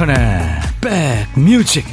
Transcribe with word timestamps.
임백천의 0.00 0.16
백뮤직. 0.80 1.84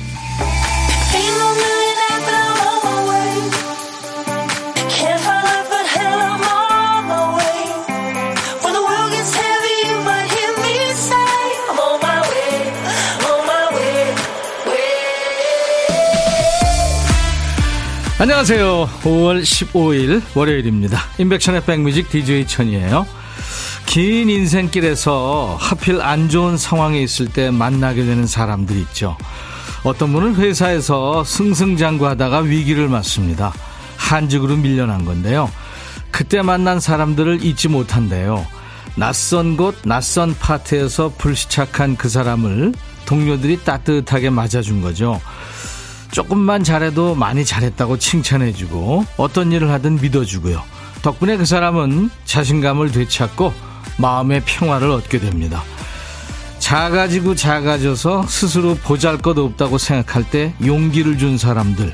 안녕하세요. 18.20 18.90
5월 19.04 19.42
15일 19.42 20.22
월요일입니다. 20.34 21.00
임백천의 21.18 21.66
백뮤직 21.66 22.10
DJ 22.10 22.48
천이에요 22.48 23.17
긴 23.88 24.30
인생길에서 24.30 25.58
하필 25.60 26.02
안 26.02 26.30
좋은 26.30 26.58
상황에 26.58 27.02
있을 27.02 27.28
때 27.30 27.50
만나게 27.50 28.06
되는 28.06 28.28
사람들 28.28 28.76
있죠. 28.78 29.18
어떤 29.84 30.12
분은 30.12 30.36
회사에서 30.36 31.24
승승장구하다가 31.24 32.40
위기를 32.40 32.90
맞습니다. 32.90 33.54
한직으로 33.96 34.58
밀려난 34.58 35.06
건데요. 35.06 35.50
그때 36.12 36.42
만난 36.42 36.80
사람들을 36.80 37.44
잊지 37.44 37.70
못한대요. 37.70 38.46
낯선 38.96 39.56
곳, 39.56 39.76
낯선 39.86 40.36
파트에서 40.38 41.14
불시착한 41.18 41.96
그 41.96 42.10
사람을 42.10 42.74
동료들이 43.06 43.64
따뜻하게 43.64 44.30
맞아준 44.30 44.82
거죠. 44.82 45.20
조금만 46.12 46.64
잘해도 46.64 47.16
많이 47.16 47.46
잘했다고 47.46 48.00
칭찬해주고 48.00 49.06
어떤 49.16 49.52
일을 49.52 49.72
하든 49.72 50.02
믿어주고요. 50.02 50.62
덕분에 51.04 51.38
그 51.38 51.46
사람은 51.46 52.10
자신감을 52.26 52.92
되찾고 52.92 53.67
마음의 53.98 54.44
평화를 54.46 54.90
얻게 54.92 55.20
됩니다. 55.20 55.64
작아지고 56.60 57.36
작아져서 57.36 58.26
스스로 58.28 58.76
보잘 58.76 59.18
것 59.20 59.38
없다고 59.38 59.78
생각할 59.78 60.30
때 60.30 60.54
용기를 60.66 61.18
준 61.18 61.38
사람들. 61.38 61.94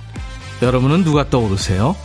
여러분은 0.61 1.03
누가 1.03 1.29
떠오르세요? 1.29 1.95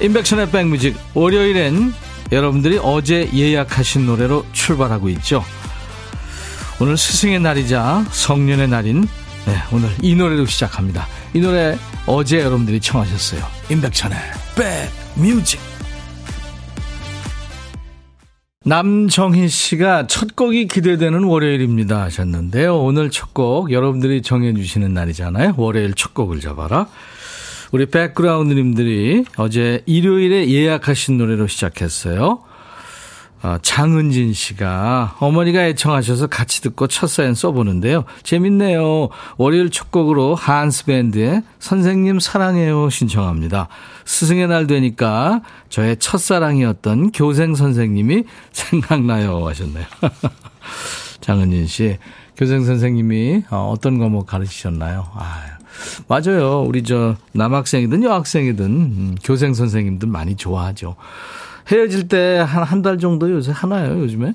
인백션의 0.00 0.50
백뮤직 0.50 0.96
월요일엔 1.14 1.92
여러분들이 2.32 2.78
어제 2.82 3.28
예약하신 3.34 4.06
노래로 4.06 4.46
출발하고 4.52 5.08
있죠. 5.10 5.44
오늘 6.78 6.96
스승의 6.96 7.40
날이자 7.40 8.06
성년의 8.10 8.68
날인 8.68 9.06
네, 9.46 9.56
오늘 9.72 9.90
이 10.00 10.14
노래로 10.14 10.46
시작합니다. 10.46 11.06
이 11.34 11.40
노래 11.40 11.76
어제 12.06 12.40
여러분들이 12.40 12.80
청하셨어요. 12.80 13.44
인백천의 13.68 14.18
백뮤직 15.16 15.69
남정희 18.66 19.48
씨가 19.48 20.06
첫 20.06 20.36
곡이 20.36 20.66
기대되는 20.68 21.24
월요일입니다 21.24 22.02
하셨는데요. 22.02 22.76
오늘 22.78 23.10
첫 23.10 23.32
곡 23.32 23.72
여러분들이 23.72 24.20
정해주시는 24.20 24.92
날이잖아요. 24.92 25.54
월요일 25.56 25.94
첫 25.94 26.12
곡을 26.12 26.40
잡아라. 26.40 26.86
우리 27.72 27.86
백그라운드님들이 27.86 29.24
어제 29.38 29.82
일요일에 29.86 30.50
예약하신 30.50 31.16
노래로 31.16 31.46
시작했어요. 31.46 32.42
어, 33.42 33.56
장은진 33.62 34.34
씨가 34.34 35.16
어머니가 35.18 35.64
애청하셔서 35.64 36.26
같이 36.26 36.60
듣고 36.60 36.88
첫 36.88 37.06
사연 37.08 37.34
써보는데요. 37.34 38.04
재밌네요. 38.22 39.08
월요일 39.38 39.70
첫 39.70 39.90
곡으로 39.90 40.34
한스밴드의 40.34 41.42
선생님 41.58 42.20
사랑해요 42.20 42.90
신청합니다. 42.90 43.68
스승의 44.04 44.48
날 44.48 44.66
되니까 44.66 45.40
저의 45.70 45.96
첫사랑이었던 45.98 47.12
교생 47.12 47.54
선생님이 47.54 48.24
생각나요 48.52 49.46
하셨네요. 49.48 49.86
장은진 51.20 51.66
씨. 51.66 51.98
교생 52.36 52.64
선생님이 52.64 53.44
어, 53.50 53.70
어떤 53.74 53.98
과목 53.98 54.26
가르치셨나요? 54.26 55.06
아, 55.14 55.44
맞아요. 56.08 56.62
우리 56.62 56.82
저 56.82 57.16
남학생이든 57.32 58.02
여학생이든 58.02 58.64
음, 58.64 59.14
교생 59.22 59.54
선생님들 59.54 60.08
많이 60.08 60.36
좋아하죠. 60.36 60.96
헤어질 61.68 62.08
때 62.08 62.38
한 62.38 62.62
한 62.64 62.82
달 62.82 62.98
정도 62.98 63.30
요새 63.30 63.52
하나요, 63.52 63.98
요즘에. 64.00 64.34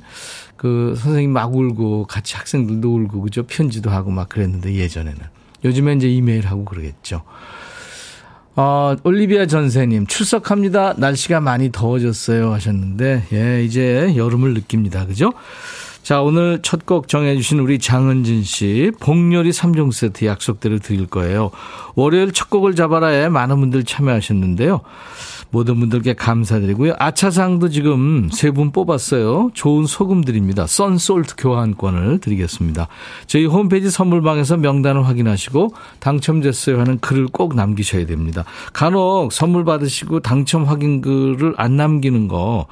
그 0.58 0.96
선생님 0.98 1.32
막 1.32 1.54
울고 1.56 2.06
같이 2.08 2.36
학생들도 2.36 2.94
울고 2.96 3.22
그죠? 3.22 3.44
편지도 3.44 3.90
하고 3.90 4.12
막 4.12 4.30
그랬는데 4.30 4.74
예전에는. 4.76 5.20
요즘에 5.64 5.94
이제 5.94 6.10
이메일 6.10 6.48
하고 6.48 6.64
그러겠죠. 6.66 7.24
어, 8.58 8.96
올리비아 9.04 9.48
전세님, 9.48 10.08
출석합니다. 10.08 10.94
날씨가 10.98 11.42
많이 11.42 11.72
더워졌어요. 11.74 12.54
하셨는데, 12.54 13.26
예, 13.34 13.64
이제 13.66 14.14
여름을 14.16 14.54
느낍니다. 14.54 15.06
그죠? 15.06 15.34
자, 16.06 16.22
오늘 16.22 16.60
첫 16.62 16.86
곡 16.86 17.08
정해주신 17.08 17.58
우리 17.58 17.80
장은진 17.80 18.44
씨, 18.44 18.92
복요리 19.00 19.50
3종 19.50 19.92
세트 19.92 20.26
약속대로 20.26 20.78
드릴 20.78 21.08
거예요. 21.08 21.50
월요일 21.96 22.32
첫 22.32 22.52
곡을 22.52 22.76
잡아라에 22.76 23.28
많은 23.30 23.60
분들 23.60 23.86
참여하셨는데요. 23.86 24.82
모든 25.50 25.80
분들께 25.80 26.14
감사드리고요. 26.14 26.94
아차상도 27.00 27.70
지금 27.70 28.30
세 28.32 28.52
분 28.52 28.72
뽑았어요. 28.72 29.50
좋은 29.56 29.88
소금 29.88 30.24
드립니다. 30.24 30.68
썬솔트 30.68 31.38
교환권을 31.40 32.20
드리겠습니다. 32.20 32.88
저희 33.26 33.46
홈페이지 33.48 33.90
선물방에서 33.90 34.58
명단을 34.58 35.08
확인하시고 35.08 35.74
당첨됐어요 36.02 36.80
하는 36.80 37.00
글을 37.00 37.30
꼭 37.32 37.56
남기셔야 37.56 38.06
됩니다. 38.06 38.44
간혹 38.74 39.34
선물 39.34 39.66
받으시고 39.66 40.20
당첨 40.20 40.66
확인 40.66 41.02
글을 41.02 41.56
안 41.58 41.78
남기는 41.78 42.28
거 42.28 42.68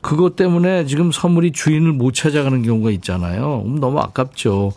그것 0.00 0.36
때문에 0.36 0.86
지금 0.86 1.12
선물이 1.12 1.52
주인을 1.52 1.92
못 1.92 2.12
찾아가는 2.12 2.62
경우가 2.62 2.90
있잖아요. 2.92 3.64
너무 3.80 3.98
아깝죠. 4.00 4.72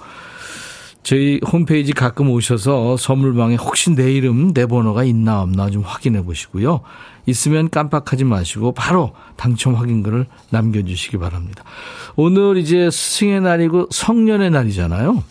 저희 1.04 1.40
홈페이지 1.52 1.94
가끔 1.94 2.30
오셔서 2.30 2.96
선물방에 2.96 3.56
혹시 3.56 3.90
내 3.96 4.12
이름, 4.14 4.54
내 4.54 4.68
번호가 4.68 5.04
있나 5.04 5.42
없나 5.42 5.70
좀 5.72 5.82
확인해 5.82 6.24
보시고요. 6.24 6.82
있으면 7.26 7.70
깜빡하지 7.70 8.24
마시고 8.24 8.74
바로 8.74 9.14
당첨 9.36 9.76
확인글을 9.76 10.28
남겨주시기 10.52 11.18
바랍니다. 11.18 11.64
오늘 12.16 12.58
이제 12.58 12.90
스승의 12.92 13.42
날이고 13.42 13.88
성년의 13.90 14.52
날이잖아요. 14.52 15.24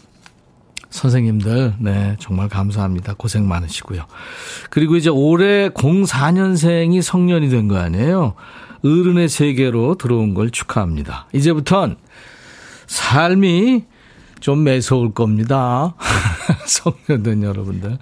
선생님들, 0.91 1.75
네, 1.79 2.17
정말 2.19 2.49
감사합니다. 2.49 3.15
고생 3.17 3.47
많으시고요. 3.47 4.07
그리고 4.71 4.97
이제 4.97 5.09
올해 5.09 5.69
04년생이 5.69 7.01
성년이 7.01 7.49
된 7.49 7.69
거 7.69 7.77
아니에요? 7.77 8.35
어른의 8.85 9.29
세계로 9.29 9.97
들어온 9.97 10.35
걸 10.35 10.51
축하합니다. 10.51 11.27
이제부턴 11.33 11.97
삶이 12.87 13.85
좀 14.41 14.65
매서울 14.65 15.13
겁니다. 15.13 15.95
성년된 16.67 17.43
여러분들. 17.43 17.99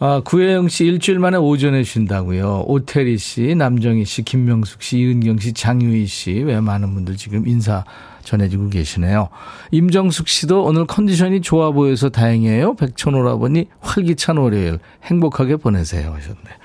아, 0.00 0.20
구혜영 0.24 0.68
씨 0.68 0.84
일주일 0.84 1.18
만에 1.18 1.36
오전에 1.38 1.82
쉰다고요. 1.82 2.64
오태리 2.68 3.18
씨, 3.18 3.56
남정희 3.56 4.04
씨, 4.04 4.22
김명숙 4.22 4.80
씨, 4.80 4.98
이은경 4.98 5.38
씨, 5.38 5.52
장유희 5.52 6.06
씨, 6.06 6.30
왜 6.34 6.60
많은 6.60 6.94
분들 6.94 7.16
지금 7.16 7.48
인사 7.48 7.84
전해주고 8.22 8.68
계시네요. 8.68 9.28
임정숙 9.72 10.28
씨도 10.28 10.62
오늘 10.62 10.86
컨디션이 10.86 11.40
좋아 11.40 11.72
보여서 11.72 12.10
다행이에요. 12.10 12.74
백천오라버니 12.74 13.66
활기찬 13.80 14.36
월요일 14.36 14.78
행복하게 15.02 15.56
보내세요 15.56 16.12
하셨네. 16.12 16.57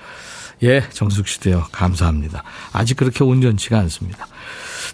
예, 0.62 0.82
정숙 0.90 1.26
씨도요. 1.28 1.66
감사합니다. 1.72 2.42
아직 2.72 2.96
그렇게 2.96 3.24
온전치가 3.24 3.78
않습니다. 3.80 4.26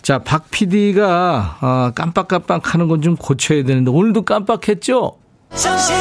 자, 0.02 0.18
박 0.18 0.50
PD가 0.50 1.58
아, 1.60 1.92
깜빡깜빡 1.94 2.74
하는 2.74 2.88
건 2.88 3.00
좀 3.02 3.16
고쳐야 3.16 3.62
되는데 3.64 3.90
오늘도 3.90 4.22
깜빡했죠? 4.24 5.16
정신 5.54 5.94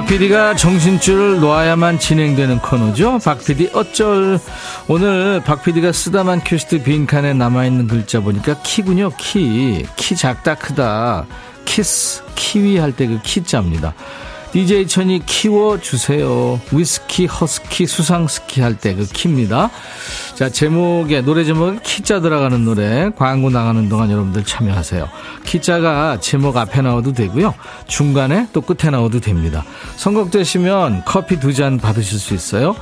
박 0.00 0.06
PD가 0.06 0.56
정신줄을 0.56 1.40
놓아야만 1.40 1.98
진행되는 1.98 2.60
코너죠. 2.60 3.18
박 3.22 3.44
PD 3.44 3.68
어쩔. 3.74 4.40
오늘 4.88 5.42
박 5.44 5.62
PD가 5.62 5.92
쓰다만 5.92 6.40
큐시트 6.42 6.82
빈칸에 6.82 7.34
남아있는 7.34 7.86
글자 7.86 8.20
보니까 8.20 8.56
키군요. 8.62 9.10
키. 9.18 9.84
키 9.96 10.16
작다 10.16 10.54
크다. 10.54 11.26
키스. 11.66 12.22
키위 12.34 12.78
할 12.78 12.92
때 12.96 13.06
그 13.08 13.20
키자입니다. 13.22 13.92
DJ 14.52 14.88
천이 14.88 15.24
키워주세요. 15.26 16.60
위스키, 16.72 17.26
허스키, 17.26 17.86
수상스키 17.86 18.60
할 18.60 18.76
때 18.76 18.94
그 18.96 19.06
키입니다. 19.06 19.70
자, 20.34 20.48
제목에, 20.48 21.20
노래 21.20 21.44
제목은 21.44 21.80
키자 21.82 22.20
들어가는 22.20 22.64
노래, 22.64 23.10
광고 23.16 23.50
나가는 23.50 23.88
동안 23.88 24.10
여러분들 24.10 24.44
참여하세요. 24.44 25.08
키자가 25.44 26.18
제목 26.20 26.56
앞에 26.56 26.82
나와도 26.82 27.12
되고요. 27.12 27.54
중간에 27.86 28.48
또 28.52 28.60
끝에 28.60 28.90
나와도 28.90 29.20
됩니다. 29.20 29.64
선곡되시면 29.96 31.04
커피 31.04 31.38
두 31.38 31.52
잔 31.52 31.78
받으실 31.78 32.18
수 32.18 32.34
있어요. 32.34 32.74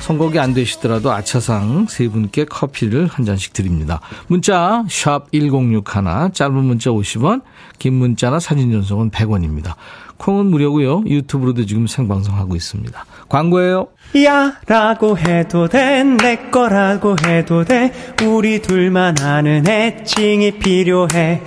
선곡이 0.00 0.38
안 0.40 0.54
되시더라도 0.54 1.12
아차상 1.12 1.86
세 1.88 2.08
분께 2.08 2.44
커피를 2.44 3.06
한 3.06 3.24
잔씩 3.24 3.52
드립니다. 3.52 4.00
문자 4.26 4.84
샵 4.88 5.30
1061, 5.32 6.32
짧은 6.32 6.52
문자 6.54 6.90
50원, 6.90 7.42
긴 7.78 7.94
문자나 7.94 8.40
사진 8.40 8.72
전송은 8.72 9.10
100원입니다. 9.10 9.74
콩은 10.22 10.46
무료고요. 10.46 11.02
유튜브로도 11.06 11.66
지금 11.66 11.86
생방송하고 11.88 12.54
있습니다. 12.54 13.04
광고예요. 13.28 13.88
야 14.24 14.52
라고 14.66 15.18
해도 15.18 15.68
돼 15.68 16.04
내 16.04 16.36
거라고 16.50 17.16
해도 17.26 17.64
돼 17.64 17.92
우리 18.24 18.60
둘만 18.62 19.16
아는 19.20 19.66
애칭이 19.66 20.58
필요해 20.58 21.40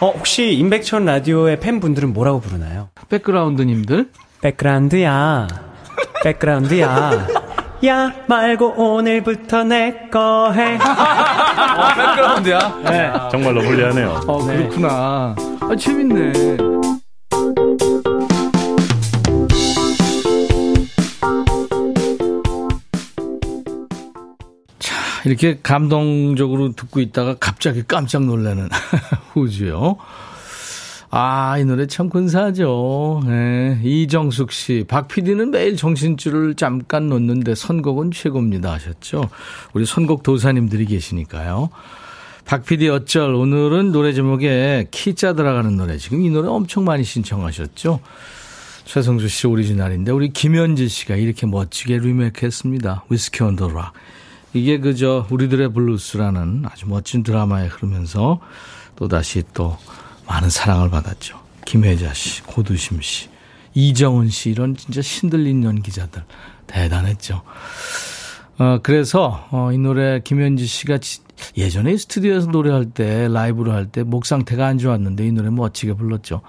어 0.00 0.10
혹시 0.10 0.54
임백천 0.54 1.04
라디오의 1.04 1.60
팬분들은 1.60 2.12
뭐라고 2.14 2.40
부르나요? 2.40 2.88
백그라운드님들 3.10 4.08
백그라운드야 4.40 5.46
백그라운드야 6.24 7.26
야 7.86 8.12
말고 8.26 8.74
오늘부터 8.76 9.64
내 9.64 10.08
거 10.10 10.52
해. 10.52 10.74
어, 10.80 11.94
백그라운드야? 11.96 12.80
네. 12.84 13.12
정말로 13.30 13.60
불리하네요. 13.62 14.20
어, 14.26 14.44
그렇구나. 14.44 15.34
아, 15.60 15.76
재밌네. 15.78 16.32
이렇게 25.26 25.58
감동적으로 25.62 26.72
듣고 26.72 27.00
있다가 27.00 27.36
갑자기 27.38 27.82
깜짝 27.86 28.24
놀라는 28.24 28.68
후주요. 29.32 29.96
아, 31.12 31.58
이 31.58 31.64
노래 31.64 31.86
참 31.88 32.08
근사하죠. 32.08 33.22
네, 33.26 33.80
이정숙 33.82 34.52
씨. 34.52 34.84
박 34.86 35.08
PD는 35.08 35.50
매일 35.50 35.76
정신줄을 35.76 36.54
잠깐 36.54 37.08
놓는데 37.08 37.56
선곡은 37.56 38.12
최고입니다 38.12 38.72
하셨죠. 38.72 39.28
우리 39.72 39.84
선곡 39.86 40.22
도사님들이 40.22 40.86
계시니까요. 40.86 41.70
박 42.44 42.64
PD 42.64 42.88
어쩔. 42.88 43.34
오늘은 43.34 43.90
노래 43.90 44.12
제목에 44.12 44.86
키자 44.92 45.32
들어가는 45.32 45.76
노래. 45.76 45.98
지금 45.98 46.20
이 46.22 46.30
노래 46.30 46.48
엄청 46.48 46.84
많이 46.84 47.02
신청하셨죠. 47.02 47.98
최성수 48.84 49.28
씨 49.28 49.46
오리지널인데 49.48 50.12
우리 50.12 50.32
김현지 50.32 50.88
씨가 50.88 51.16
이렇게 51.16 51.46
멋지게 51.46 51.98
리메이크 51.98 52.46
했습니다. 52.46 53.04
위스키 53.08 53.42
온 53.42 53.56
더 53.56 53.68
락. 53.68 53.92
이게 54.52 54.78
그저 54.78 55.26
우리들의 55.30 55.72
블루스라는 55.72 56.64
아주 56.66 56.88
멋진 56.88 57.22
드라마에 57.22 57.68
흐르면서 57.68 58.40
또다시 58.96 59.44
또 59.54 59.78
많은 60.26 60.50
사랑을 60.50 60.90
받았죠. 60.90 61.40
김혜자 61.64 62.12
씨, 62.14 62.42
고두심 62.42 63.00
씨, 63.00 63.28
이정은 63.74 64.28
씨 64.28 64.50
이런 64.50 64.76
진짜 64.76 65.02
신들린 65.02 65.62
연기자들 65.62 66.24
대단했죠. 66.66 67.42
어, 68.60 68.78
그래서 68.82 69.48
어, 69.52 69.72
이 69.72 69.78
노래 69.78 70.20
김현지 70.22 70.66
씨가 70.66 70.98
예전에 71.56 71.96
스튜디오에서 71.96 72.48
노래할 72.50 72.90
때 72.90 73.26
라이브로 73.28 73.72
할 73.72 73.86
때 73.90 74.02
목 74.02 74.26
상태가 74.26 74.66
안 74.66 74.76
좋았는데 74.76 75.26
이 75.26 75.32
노래 75.32 75.48
멋지게 75.48 75.94
불렀죠. 75.94 76.42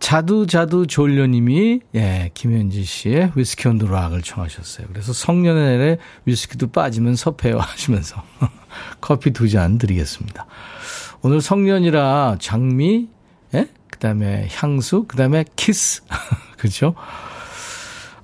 자두 0.00 0.48
자두 0.48 0.88
졸려님이 0.88 1.80
예 1.94 2.30
김현지 2.34 2.82
씨의 2.82 3.32
위스키 3.36 3.68
on 3.68 3.74
the 3.74 3.84
rock을 3.84 4.22
청하셨어요. 4.22 4.88
그래서 4.88 5.12
성년의 5.12 5.98
위스키도 6.24 6.72
빠지면 6.72 7.14
섭해요 7.14 7.58
하시면서 7.60 8.20
커피 9.00 9.30
두 9.30 9.48
잔 9.48 9.78
드리겠습니다. 9.78 10.46
오늘 11.22 11.40
성년이라 11.40 12.38
장미, 12.40 13.06
예? 13.54 13.68
그 13.88 13.98
다음에 14.00 14.48
향수, 14.50 15.04
그 15.06 15.16
다음에 15.16 15.44
키스. 15.54 16.02
그죠? 16.58 16.96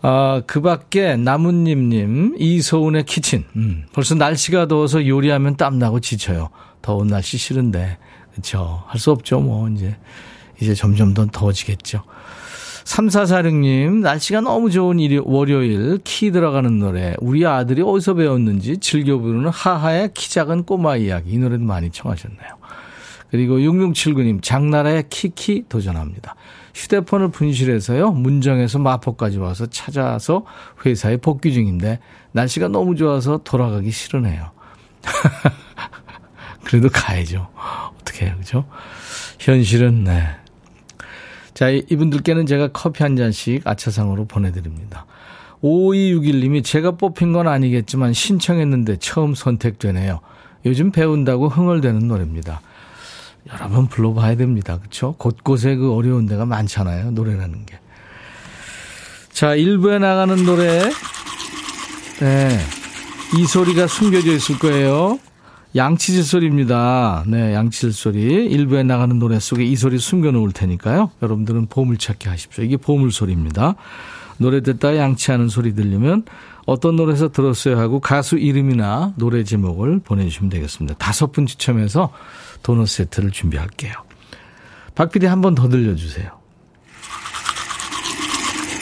아, 0.03 0.43
그 0.47 0.61
밖에 0.63 1.17
나뭇잎님, 1.17 2.37
이소은의 2.39 3.05
kitchen. 3.05 3.45
음, 3.57 3.85
벌써 3.93 4.15
날씨가 4.15 4.67
더워서 4.67 5.07
요리하면 5.07 5.57
땀나고 5.57 6.01
지쳐요. 6.01 6.49
더운 6.81 7.09
날씨 7.09 7.37
싫은데. 7.37 7.99
그쵸. 8.35 8.83
할 8.87 8.99
수 8.99 9.11
없죠, 9.11 9.41
뭐, 9.41 9.69
이제. 9.69 9.97
이제 10.61 10.75
점점 10.75 11.13
더 11.15 11.27
더워지겠죠. 11.27 12.03
3446님, 12.85 14.01
날씨가 14.01 14.41
너무 14.41 14.71
좋은 14.71 14.99
일이, 14.99 15.19
월요일, 15.23 15.99
키 16.03 16.31
들어가는 16.31 16.79
노래. 16.79 17.15
우리 17.21 17.47
아들이 17.47 17.83
어디서 17.83 18.15
배웠는지 18.15 18.79
즐겨 18.79 19.19
부르는 19.19 19.51
하하의 19.51 20.11
키 20.15 20.31
작은 20.31 20.65
꼬마 20.65 20.97
이야기. 20.97 21.33
이 21.33 21.39
노래도 21.39 21.63
많이 21.65 21.91
청하셨네요. 21.91 22.59
그리고 23.31 23.59
6679님, 23.59 24.43
장나라의 24.43 25.05
키키 25.09 25.65
도전합니다. 25.69 26.35
휴대폰을 26.75 27.31
분실해서요, 27.31 28.13
문정에서 28.13 28.79
마포까지 28.79 29.39
와서 29.39 29.67
찾아서 29.67 30.45
회사에 30.85 31.17
복귀 31.17 31.53
중인데, 31.53 31.99
날씨가 32.33 32.69
너무 32.69 32.97
좋아서 32.97 33.41
돌아가기 33.45 33.91
싫으네요. 33.91 34.51
그래도 36.65 36.89
가야죠. 36.89 37.49
어떻게 38.01 38.27
해요, 38.27 38.35
그죠? 38.39 38.65
현실은, 39.39 40.05
네. 40.05 40.29
자, 41.55 41.69
이분들께는 41.69 42.47
제가 42.47 42.69
커피 42.69 43.03
한 43.03 43.17
잔씩 43.17 43.67
아차상으로 43.67 44.27
보내드립니다. 44.27 45.07
5261님이 45.63 46.65
제가 46.65 46.93
뽑힌 46.93 47.33
건 47.33 47.49
아니겠지만 47.49 48.13
신청했는데 48.13 48.97
처음 48.97 49.35
선택되네요. 49.35 50.21
요즘 50.65 50.91
배운다고 50.91 51.49
흥얼대는 51.49 52.09
노래입니다. 52.09 52.61
여러 53.49 53.69
번 53.69 53.87
불러봐야 53.87 54.37
됩니다. 54.37 54.79
그렇죠? 54.79 55.15
곳곳에 55.19 55.77
그 55.77 55.95
어려운 55.95 56.27
데가 56.27 56.45
많잖아요. 56.45 57.13
노래라는 57.13 57.67
게. 57.67 57.79
자, 59.33 59.57
1부에 59.57 59.99
나가는 60.01 60.45
노래. 60.45 60.91
네. 62.21 62.59
이 63.39 63.47
소리가 63.47 63.87
숨겨져 63.87 64.33
있을 64.33 64.59
거예요. 64.59 65.19
양치질 65.77 66.25
소리입니다. 66.25 67.25
네, 67.29 67.55
양치질 67.55 67.93
소리. 67.93 68.49
1부에 68.51 68.85
나가는 68.85 69.17
노래 69.19 69.39
속에 69.39 69.65
이 69.65 69.77
소리 69.77 69.99
숨겨 69.99 70.33
놓을 70.33 70.53
테니까요. 70.53 71.13
여러분들은 71.23 71.67
보물찾기 71.67 72.29
하십시오. 72.29 72.65
이게 72.65 72.77
보물 72.77 73.13
소리입니다. 73.13 73.77
노래 74.39 74.63
듣다 74.63 74.97
양치하는 74.97 75.49
소리 75.49 75.75
들리면 75.75 76.25
어떤 76.71 76.95
노래에서 76.95 77.31
들었어요 77.33 77.81
하고 77.81 77.99
가수 77.99 78.39
이름이나 78.39 79.13
노래 79.17 79.43
제목을 79.43 79.99
보내주시면 80.05 80.51
되겠습니다. 80.51 80.95
다섯 80.99 81.33
분 81.33 81.45
추첨해서 81.47 82.13
도넛 82.63 82.87
세트를 82.89 83.33
준비할게요. 83.33 83.93
박 84.95 85.11
PD 85.11 85.27
한 85.27 85.41
번 85.41 85.57
더 85.57 85.69
들려주세요. 85.69 86.31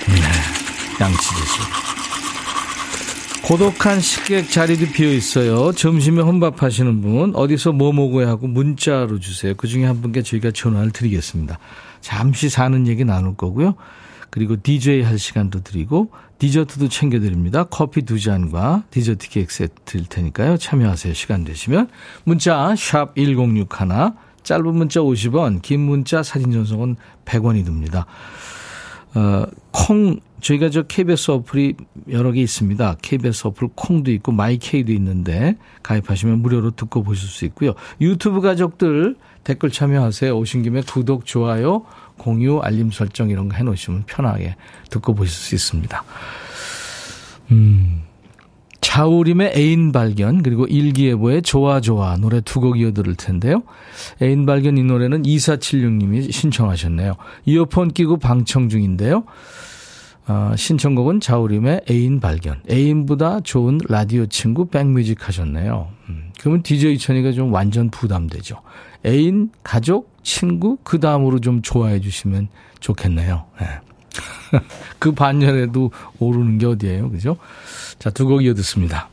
네, 0.08 0.20
양치듯이. 1.00 1.60
고독한 3.44 4.00
식객 4.00 4.50
자리도 4.50 4.92
비어 4.92 5.10
있어요. 5.10 5.72
점심에 5.72 6.20
혼밥 6.20 6.62
하시는 6.62 7.00
분, 7.00 7.34
어디서 7.34 7.72
뭐 7.72 7.92
먹어야 7.94 8.28
하고 8.28 8.46
문자로 8.48 9.18
주세요. 9.18 9.54
그 9.56 9.66
중에 9.66 9.86
한 9.86 10.02
분께 10.02 10.20
저희가 10.22 10.50
전화를 10.50 10.90
드리겠습니다. 10.90 11.58
잠시 12.02 12.50
사는 12.50 12.86
얘기 12.86 13.06
나눌 13.06 13.34
거고요. 13.34 13.76
그리고 14.28 14.56
DJ 14.62 15.00
할 15.02 15.18
시간도 15.18 15.62
드리고, 15.62 16.10
디저트도 16.38 16.88
챙겨드립니다. 16.88 17.64
커피 17.64 18.02
두 18.02 18.20
잔과 18.20 18.84
디저트 18.90 19.28
케이크 19.28 19.52
세트 19.52 19.74
드릴 19.84 20.06
테니까요. 20.06 20.56
참여하세요. 20.56 21.14
시간 21.14 21.44
되시면. 21.44 21.88
문자 22.24 22.74
샵 22.76 23.14
1061, 23.16 23.68
짧은 24.44 24.74
문자 24.74 25.00
50원, 25.00 25.62
긴 25.62 25.80
문자 25.80 26.22
사진 26.22 26.52
전송은 26.52 26.96
100원이 27.24 27.64
듭니다. 27.64 28.06
어, 29.14 29.46
콩, 29.72 30.20
저희가 30.40 30.70
저 30.70 30.82
KBS 30.82 31.32
어플이 31.32 31.74
여러 32.10 32.30
개 32.30 32.40
있습니다. 32.40 32.96
KBS 33.02 33.48
어플 33.48 33.68
콩도 33.74 34.12
있고 34.12 34.32
마이케이도 34.32 34.92
있는데 34.92 35.56
가입하시면 35.82 36.40
무료로 36.40 36.72
듣고 36.72 37.02
보실 37.02 37.28
수 37.28 37.44
있고요. 37.46 37.74
유튜브 38.00 38.40
가족들 38.40 39.16
댓글 39.42 39.70
참여하세요. 39.70 40.36
오신 40.38 40.62
김에 40.62 40.82
구독, 40.82 41.24
좋아요, 41.24 41.84
공유, 42.18 42.58
알림 42.60 42.90
설정 42.90 43.30
이런 43.30 43.48
거 43.48 43.56
해놓으시면 43.56 44.04
편하게 44.06 44.56
듣고 44.90 45.14
보실 45.14 45.32
수 45.32 45.54
있습니다. 45.54 46.04
음. 47.52 48.02
자우림의 48.80 49.52
애인 49.54 49.92
발견 49.92 50.42
그리고 50.42 50.64
일기예보의 50.66 51.42
좋아 51.42 51.80
좋아 51.80 52.16
노래 52.16 52.40
두 52.40 52.60
곡 52.60 52.80
이어들을 52.80 53.14
텐데요. 53.16 53.62
애인 54.22 54.46
발견 54.46 54.78
이 54.78 54.82
노래는 54.82 55.22
2476님이 55.22 56.32
신청하셨네요. 56.32 57.14
이어폰 57.44 57.88
끼고 57.92 58.16
방청 58.18 58.68
중인데요. 58.68 59.24
어, 60.26 60.52
신청곡은 60.56 61.20
자우림의 61.20 61.82
애인 61.90 62.20
발견. 62.20 62.60
애인보다 62.70 63.40
좋은 63.40 63.78
라디오 63.88 64.26
친구 64.26 64.66
백뮤직 64.66 65.26
하셨네요. 65.26 65.88
음, 66.08 66.30
그러면 66.38 66.62
DJ 66.62 66.98
천이가 66.98 67.32
좀 67.32 67.52
완전 67.52 67.90
부담되죠. 67.90 68.60
애인, 69.06 69.50
가족, 69.62 70.17
친구, 70.28 70.76
그 70.84 71.00
다음으로 71.00 71.38
좀 71.38 71.62
좋아해 71.62 72.00
주시면 72.00 72.48
좋겠네요. 72.80 73.46
네. 73.58 73.66
그 74.98 75.12
반열에도 75.12 75.90
오르는 76.18 76.58
게 76.58 76.66
어디예요. 76.66 77.10
그죠? 77.10 77.38
자, 77.98 78.10
두 78.10 78.26
곡 78.26 78.44
이어 78.44 78.52
듣습니다. 78.52 79.08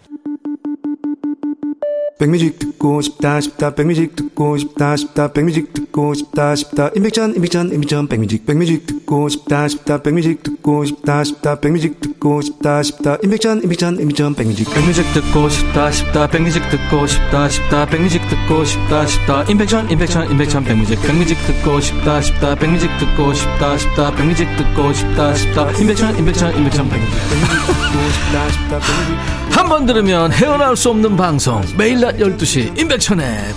백뮤직 2.19 2.60
듣고 2.60 3.01
싶다 3.01 3.41
싶다 3.41 3.75
백뮤직 3.75 4.15
듣고 4.15 4.57
싶다 4.57 4.95
싶다 4.95 5.34
백뮤직 5.34 5.74
듣고 5.74 6.13
싶다 6.13 6.55
싶다 6.55 6.89
임백천 6.95 7.36
임백천 7.36 7.74
임백천 7.74 8.07
백뮤직 8.07 8.45
백뮤직 8.45 8.88
듣고 8.88 9.27
싶다 9.27 9.67
싶다 9.67 10.01
백뮤직 10.01 10.41
듣고 10.41 10.86
싶다 10.86 11.24
싶다 11.25 11.60
백뮤직 11.60 12.00
듣고 12.00 12.14
싶다 12.41 12.84
싶다. 12.84 13.17
임백천 13.24 13.63
임백천 13.63 14.00
임백천 14.01 14.36
백뮤직. 14.36 14.70
백뮤직 14.74 15.05
듣고 15.13 15.48
싶다 15.50 15.91
싶다. 15.91 16.27
백뮤직 16.27 16.62
듣고 16.70 17.05
싶다 17.08 17.48
싶다. 17.50 17.86
백뮤직 17.86 18.22
듣고 18.29 18.65
싶다 18.65 19.05
싶다. 19.05 19.44
임백천 19.44 19.89
임백천 19.91 20.32
임백천 20.32 20.63
백뮤직. 20.63 21.01
백뮤직 21.01 21.38
듣고 21.46 21.79
싶다 21.79 22.22
싶다. 22.22 22.55
백뮤직 22.55 22.89
듣고 23.00 23.34
싶다 23.34 23.77
싶다. 23.77 24.12
백뮤직 24.15 24.48
듣고 24.58 24.94
싶다 24.94 25.34
싶다. 25.36 25.72
임백천 25.72 26.17
임백천 26.17 26.58
임백천 26.58 26.89
백뮤직. 26.89 27.13
듣고 27.29 28.79
백뮤직 28.79 29.46
한 29.51 29.70
번 29.70 29.86
들으면 29.86 30.32
헤어나올 30.32 30.75
수 30.75 30.89
없는 30.89 31.15
방송. 31.15 31.62
매일 31.77 32.00
낮 32.01 32.17
12시 32.17 32.77
임백천의 32.79 33.53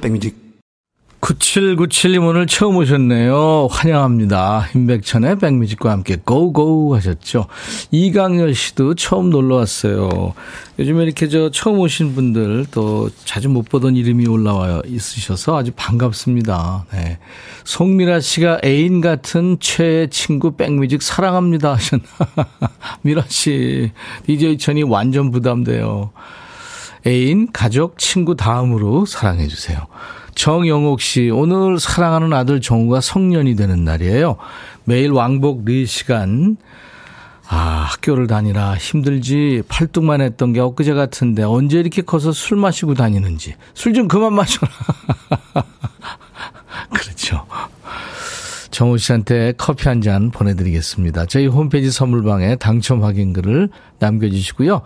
백뮤직 0.00 0.49
9797님 1.30 2.26
오늘 2.26 2.46
처음 2.46 2.76
오셨네요. 2.76 3.68
환영합니다. 3.70 4.68
임백천의 4.74 5.38
백뮤직과 5.38 5.90
함께 5.92 6.16
고고 6.16 6.96
하셨죠. 6.96 7.46
이강열 7.92 8.54
씨도 8.54 8.94
처음 8.96 9.30
놀러 9.30 9.56
왔어요. 9.56 10.34
요즘에 10.78 11.04
이렇게 11.04 11.28
저 11.28 11.50
처음 11.50 11.78
오신 11.78 12.14
분들 12.14 12.66
또 12.72 13.10
자주 13.24 13.48
못 13.48 13.68
보던 13.68 13.96
이름이 13.96 14.26
올라와 14.26 14.82
있으셔서 14.86 15.56
아주 15.56 15.70
반갑습니다. 15.76 16.86
네. 16.92 17.18
송미라 17.64 18.20
씨가 18.20 18.60
애인 18.64 19.00
같은 19.00 19.58
최애 19.60 20.08
친구 20.08 20.56
백뮤직 20.56 21.00
사랑합니다 21.02 21.74
하셨나. 21.74 22.04
미라 23.02 23.24
씨, 23.28 23.92
DJ 24.26 24.58
천이 24.58 24.82
완전 24.82 25.30
부담돼요. 25.30 26.10
애인, 27.06 27.52
가족, 27.52 27.98
친구 27.98 28.34
다음으로 28.34 29.06
사랑해주세요. 29.06 29.86
정영옥 30.44 31.02
씨, 31.02 31.28
오늘 31.28 31.78
사랑하는 31.78 32.32
아들 32.32 32.62
정우가 32.62 33.02
성년이 33.02 33.56
되는 33.56 33.84
날이에요. 33.84 34.38
매일 34.84 35.10
왕복 35.10 35.66
4시간. 35.66 36.56
아, 37.46 37.86
학교를 37.90 38.26
다니라 38.26 38.74
힘들지 38.76 39.62
팔뚝만 39.68 40.22
했던 40.22 40.54
게 40.54 40.60
엊그제 40.60 40.94
같은데 40.94 41.42
언제 41.42 41.78
이렇게 41.78 42.00
커서 42.00 42.32
술 42.32 42.56
마시고 42.56 42.94
다니는지. 42.94 43.54
술 43.74 43.92
좀 43.92 44.08
그만 44.08 44.32
마셔라. 44.32 44.72
그렇죠. 46.88 47.44
정우 48.70 48.96
씨한테 48.96 49.52
커피 49.58 49.88
한 49.88 50.00
잔 50.00 50.30
보내드리겠습니다. 50.30 51.26
저희 51.26 51.48
홈페이지 51.48 51.90
선물방에 51.90 52.56
당첨 52.56 53.04
확인 53.04 53.34
글을 53.34 53.68
남겨주시고요. 53.98 54.80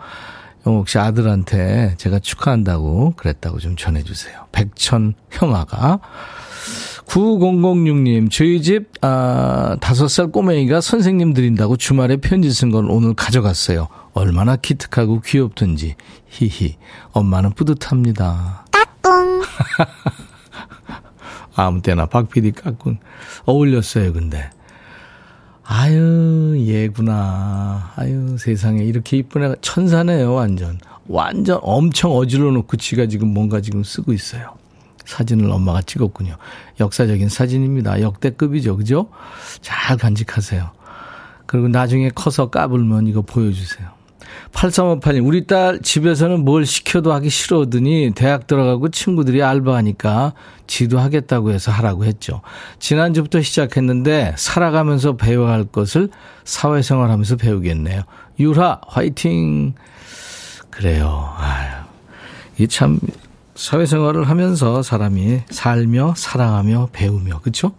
영옥 0.65 0.89
씨 0.89 0.97
아들한테 0.97 1.95
제가 1.97 2.19
축하한다고 2.19 3.13
그랬다고 3.15 3.59
좀 3.59 3.75
전해주세요. 3.75 4.47
백천 4.51 5.13
형아가. 5.31 5.99
9006님, 7.05 8.31
저희 8.31 8.61
집, 8.63 8.87
아, 9.01 9.77
5살 9.79 10.31
꼬맹이가 10.31 10.81
선생님 10.81 11.33
드린다고 11.33 11.77
주말에 11.77 12.17
편지 12.17 12.51
쓴걸 12.51 12.89
오늘 12.89 13.13
가져갔어요. 13.13 13.87
얼마나 14.13 14.55
기특하고 14.55 15.21
귀엽던지. 15.21 15.95
히히. 16.27 16.77
엄마는 17.11 17.51
뿌듯합니다. 17.51 18.65
까꿍. 18.71 19.43
아무 21.55 21.81
때나 21.81 22.07
박 22.07 22.29
PD 22.29 22.51
까꿍. 22.51 22.97
어울렸어요, 23.45 24.11
근데. 24.13 24.49
아유, 25.67 26.55
얘구나. 26.59 27.91
아유, 27.95 28.37
세상에. 28.37 28.83
이렇게 28.83 29.17
이쁜 29.17 29.43
애가 29.43 29.55
천사네요, 29.61 30.31
완전. 30.33 30.79
완전 31.07 31.59
엄청 31.61 32.11
어질러 32.11 32.51
놓고 32.51 32.77
지가 32.77 33.07
지금 33.07 33.29
뭔가 33.33 33.61
지금 33.61 33.83
쓰고 33.83 34.13
있어요. 34.13 34.53
사진을 35.05 35.49
엄마가 35.51 35.81
찍었군요. 35.81 36.35
역사적인 36.79 37.29
사진입니다. 37.29 38.01
역대급이죠. 38.01 38.77
그죠? 38.77 39.09
잘 39.61 39.97
간직하세요. 39.97 40.71
그리고 41.45 41.67
나중에 41.67 42.09
커서 42.09 42.49
까불면 42.49 43.07
이거 43.07 43.21
보여주세요. 43.21 43.94
8358님, 44.51 45.25
우리 45.25 45.45
딸 45.45 45.79
집에서는 45.81 46.43
뭘 46.45 46.65
시켜도 46.65 47.11
하기 47.13 47.29
싫어하더니 47.29 48.11
대학 48.15 48.47
들어가고 48.47 48.89
친구들이 48.89 49.43
알바하니까 49.43 50.33
지도 50.67 50.99
하겠다고 50.99 51.51
해서 51.51 51.71
하라고 51.71 52.05
했죠. 52.05 52.41
지난주부터 52.79 53.41
시작했는데 53.41 54.35
살아가면서 54.37 55.17
배워야 55.17 55.53
할 55.53 55.65
것을 55.65 56.09
사회생활 56.43 57.11
하면서 57.11 57.35
배우겠네요. 57.35 58.03
유라, 58.39 58.81
화이팅! 58.87 59.73
그래요. 60.69 61.33
아유. 61.37 61.85
이게 62.55 62.67
참, 62.67 62.99
사회생활을 63.55 64.29
하면서 64.29 64.81
사람이 64.81 65.41
살며, 65.49 66.13
사랑하며, 66.17 66.89
배우며, 66.91 67.39
그쵸? 67.39 67.71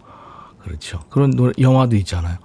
그렇죠. 0.63 0.99
그런 1.09 1.31
노래, 1.31 1.53
영화도 1.59 1.95
있잖아요. 1.97 2.37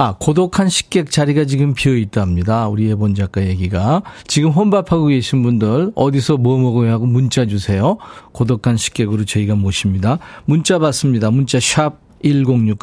아, 0.00 0.14
고독한 0.16 0.68
식객 0.68 1.10
자리가 1.10 1.44
지금 1.44 1.74
비어 1.74 1.96
있답니다. 1.96 2.68
우리 2.68 2.88
예본 2.88 3.16
작가 3.16 3.44
얘기가. 3.44 4.02
지금 4.28 4.50
혼밥하고 4.50 5.06
계신 5.06 5.42
분들 5.42 5.90
어디서 5.96 6.36
뭐 6.36 6.56
먹어야 6.56 6.92
하고 6.92 7.04
문자 7.04 7.46
주세요. 7.46 7.98
고독한 8.30 8.76
식객으로 8.76 9.24
저희가 9.24 9.56
모십니다. 9.56 10.18
문자 10.44 10.78
받습니다. 10.78 11.32
문자 11.32 11.58
샵 11.58 11.98
1061. 12.22 12.76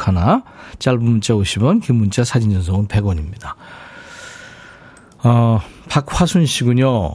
짧은 0.79 1.01
문자 1.01 1.33
50원, 1.33 1.81
긴 1.81 1.95
문자 1.95 2.25
사진 2.25 2.51
전송은 2.51 2.89
100원입니다. 2.89 3.53
어, 5.23 5.61
박화순 5.87 6.45
씨군요. 6.45 7.13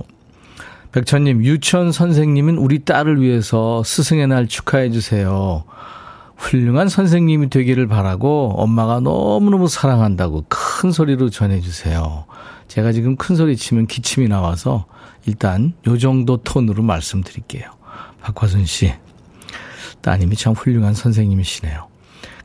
백천님, 0.93 1.45
유치원 1.45 1.93
선생님은 1.93 2.57
우리 2.57 2.87
딸을 2.87 3.21
위해서 3.21 3.83
스승의 3.85 4.29
날 4.29 4.49
축하해 4.49 4.91
주세요. 4.91 5.65
훌륭한 6.41 6.89
선생님이 6.89 7.51
되기를 7.51 7.87
바라고 7.87 8.55
엄마가 8.57 9.01
너무너무 9.01 9.69
사랑한다고 9.69 10.47
큰 10.49 10.91
소리로 10.91 11.29
전해주세요. 11.29 12.25
제가 12.67 12.93
지금 12.93 13.17
큰 13.17 13.37
소리 13.37 13.57
치면 13.57 13.87
기침이 13.87 14.27
나와서 14.27 14.87
일단 15.27 15.75
요 15.87 15.99
정도 15.99 16.39
톤으로 16.39 16.83
말씀드릴게요. 16.83 17.71
박화순 18.23 18.65
씨, 18.65 18.93
따님이 20.01 20.35
참 20.35 20.55
훌륭한 20.55 20.95
선생님이시네요. 20.95 21.89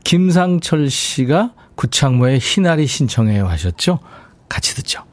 김상철 0.04 0.90
씨가 0.90 1.54
구창모의 1.74 2.38
희나리 2.38 2.86
신청해요 2.86 3.46
하셨죠? 3.48 3.98
같이 4.48 4.74
듣죠. 4.76 5.04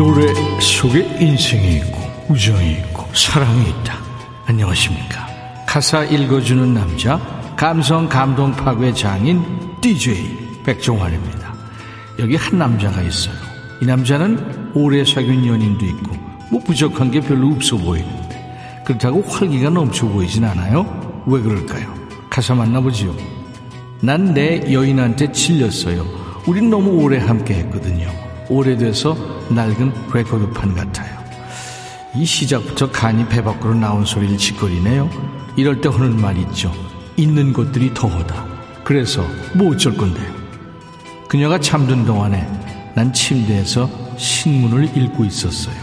노래 0.00 0.32
속에 0.62 1.00
인생이 1.20 1.76
있고 1.76 1.98
우정이 2.30 2.72
있고 2.72 3.06
사랑이 3.12 3.68
있다. 3.68 3.98
안녕하십니까. 4.46 5.26
가사 5.66 6.04
읽어주는 6.04 6.72
남자 6.72 7.20
감성 7.54 8.08
감동 8.08 8.50
파괴 8.50 8.94
장인 8.94 9.44
DJ 9.82 10.62
백종환입니다. 10.64 11.52
여기 12.18 12.34
한 12.36 12.58
남자가 12.58 13.02
있어요. 13.02 13.34
이 13.82 13.84
남자는 13.84 14.70
오래 14.72 15.04
사귄 15.04 15.44
연인도 15.44 15.84
있고 15.84 16.16
뭐 16.50 16.62
부족한 16.64 17.10
게 17.10 17.20
별로 17.20 17.48
없어 17.48 17.76
보이는데 17.76 18.82
그렇다고 18.86 19.20
활기가 19.20 19.68
넘쳐 19.68 20.08
보이진 20.08 20.44
않아요. 20.44 21.22
왜 21.26 21.42
그럴까요? 21.42 21.92
가사 22.30 22.54
만나보지요. 22.54 23.14
난 24.00 24.32
내 24.32 24.72
여인한테 24.72 25.30
질렸어요. 25.30 26.06
우린 26.46 26.70
너무 26.70 27.02
오래 27.02 27.18
함께 27.18 27.52
했거든요. 27.56 28.29
오래돼서 28.50 29.16
낡은 29.48 29.92
레코드판 30.12 30.74
같아요. 30.74 31.18
이 32.14 32.24
시작부터 32.24 32.90
간이 32.90 33.28
배 33.28 33.42
밖으로 33.42 33.74
나온 33.74 34.04
소리를 34.04 34.36
짓거리네요. 34.36 35.08
이럴 35.56 35.80
때 35.80 35.88
하는 35.88 36.20
말 36.20 36.36
있죠. 36.38 36.72
있는 37.16 37.52
것들이 37.52 37.94
더하다. 37.94 38.46
그래서 38.82 39.24
뭐 39.54 39.70
어쩔 39.70 39.96
건데. 39.96 40.20
그녀가 41.28 41.60
잠든 41.60 42.04
동안에 42.04 42.46
난 42.94 43.12
침대에서 43.12 43.88
신문을 44.16 44.96
읽고 44.96 45.24
있었어요. 45.24 45.76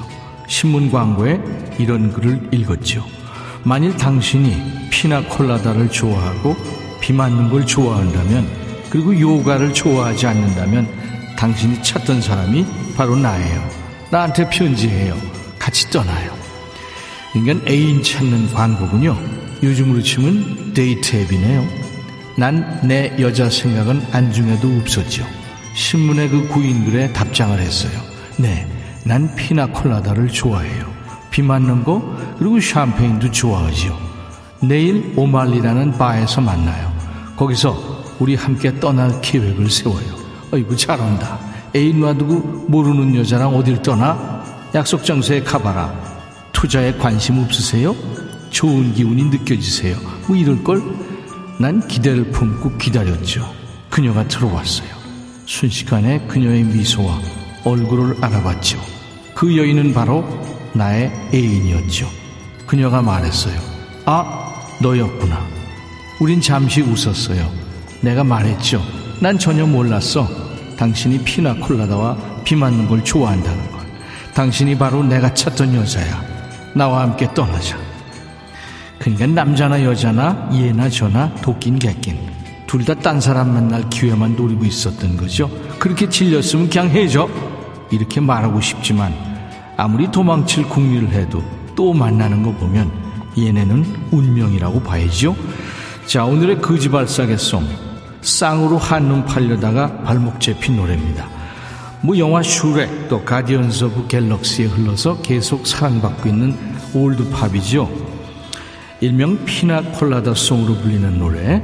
신문 0.47 0.91
광고에 0.91 1.39
이런 1.79 2.11
글을 2.11 2.49
읽었죠. 2.51 3.05
만일 3.63 3.95
당신이 3.95 4.89
피나콜라다를 4.89 5.89
좋아하고 5.89 6.55
비 6.99 7.13
맞는 7.13 7.49
걸 7.49 7.65
좋아한다면 7.65 8.47
그리고 8.89 9.17
요가를 9.17 9.73
좋아하지 9.73 10.27
않는다면 10.27 11.06
당신이 11.37 11.81
찾던 11.83 12.21
사람이 12.21 12.65
바로 12.95 13.15
나예요. 13.15 13.69
나한테 14.09 14.49
편지해요. 14.49 15.15
같이 15.59 15.89
떠나요. 15.89 16.35
인간 17.35 17.61
애인 17.67 18.03
찾는 18.03 18.53
광고군요. 18.53 19.17
요즘으로 19.63 20.01
치면 20.01 20.73
데이트 20.73 21.15
앱이네요. 21.15 21.67
난 22.37 22.81
내 22.83 23.15
여자 23.19 23.49
생각은 23.49 24.05
안중에도 24.11 24.67
없었죠. 24.81 25.25
신문의 25.73 26.29
그 26.29 26.47
구인글에 26.47 27.13
답장을 27.13 27.57
했어요. 27.59 27.99
네, 28.37 28.67
난 29.03 29.35
피나콜라다를 29.35 30.27
좋아해요. 30.29 30.85
비 31.31 31.41
맞는 31.41 31.83
거 31.83 32.15
그리고 32.37 32.59
샴페인도 32.59 33.31
좋아하죠. 33.31 33.97
내일 34.61 35.13
오말리라는 35.15 35.97
바에서 35.97 36.41
만나요. 36.41 36.91
거기서 37.35 38.15
우리 38.19 38.35
함께 38.35 38.79
떠날 38.79 39.21
계획을 39.21 39.69
세워요. 39.69 40.16
어이구 40.51 40.75
잘한다. 40.77 41.39
애인 41.75 41.99
놔두고 41.99 42.65
모르는 42.67 43.15
여자랑 43.15 43.55
어딜 43.55 43.81
떠나? 43.81 44.43
약속 44.73 45.03
장소에 45.03 45.43
가봐라. 45.43 45.93
투자에 46.53 46.93
관심 46.93 47.39
없으세요? 47.39 47.95
좋은 48.49 48.93
기운이 48.93 49.25
느껴지세요? 49.25 49.97
뭐 50.27 50.35
이럴걸? 50.35 50.81
난 51.59 51.85
기대를 51.87 52.31
품고 52.31 52.77
기다렸죠. 52.77 53.53
그녀가 53.89 54.27
들어왔어요. 54.27 54.89
순식간에 55.45 56.25
그녀의 56.27 56.63
미소와 56.63 57.19
얼굴을 57.63 58.23
알아봤죠. 58.23 58.79
그 59.33 59.57
여인은 59.57 59.93
바로 59.93 60.25
나의 60.73 61.11
애인이었죠. 61.33 62.07
그녀가 62.65 63.01
말했어요. 63.01 63.59
아, 64.05 64.53
너였구나. 64.81 65.45
우린 66.19 66.41
잠시 66.41 66.81
웃었어요. 66.81 67.51
내가 68.01 68.23
말했죠. 68.23 68.81
난 69.19 69.37
전혀 69.37 69.65
몰랐어. 69.65 70.27
당신이 70.77 71.19
피나콜라다와 71.23 72.17
비 72.43 72.55
맞는 72.55 72.87
걸 72.87 73.03
좋아한다는 73.03 73.71
걸. 73.71 73.81
당신이 74.33 74.77
바로 74.77 75.03
내가 75.03 75.33
찾던 75.33 75.73
여자야. 75.73 76.21
나와 76.75 77.01
함께 77.01 77.27
떠나자. 77.33 77.77
그러니까 78.99 79.25
남자나 79.27 79.83
여자나 79.83 80.49
얘나 80.53 80.89
저나 80.89 81.33
도끼인 81.41 81.79
객긴 81.79 82.17
둘 82.67 82.83
다 82.83 82.93
딴 82.95 83.21
사람 83.21 83.53
만날 83.53 83.89
기회만 83.89 84.35
노리고 84.35 84.65
있었던 84.65 85.15
거죠. 85.17 85.49
그렇게 85.79 86.09
질렸으면 86.09 86.69
그냥 86.69 86.89
해줘. 86.89 87.27
이렇게 87.89 88.19
말하고 88.19 88.59
싶지만 88.59 89.13
아무리 89.77 90.11
도망칠 90.11 90.67
궁리를 90.67 91.09
해도 91.13 91.41
또 91.75 91.93
만나는 91.93 92.43
거 92.43 92.51
보면 92.51 92.91
얘네는 93.37 94.09
운명이라고 94.11 94.81
봐야죠. 94.81 95.35
자 96.05 96.25
오늘의 96.25 96.61
거지발싸개 96.61 97.59
song 97.59 97.86
쌍으로 98.27 98.77
한눈 98.77 99.25
팔려다가 99.25 100.03
발목 100.03 100.41
잡힌 100.41 100.75
노래입니다. 100.75 101.29
뭐 102.01 102.17
영화 102.17 102.43
슈렉 102.43 103.07
또 103.07 103.23
Guardians 103.23 103.85
of 103.85 104.07
Galaxy에 104.07 104.65
흘러서 104.65 105.21
계속 105.21 105.65
사랑받고 105.65 106.29
있는 106.29 106.55
old 106.93 107.20
pop이죠. 107.20 107.89
일명 108.99 109.45
Piña 109.45 109.81
Colada 109.81 110.33
song으로 110.33 110.75
불리는 110.75 111.17
노래 111.17 111.63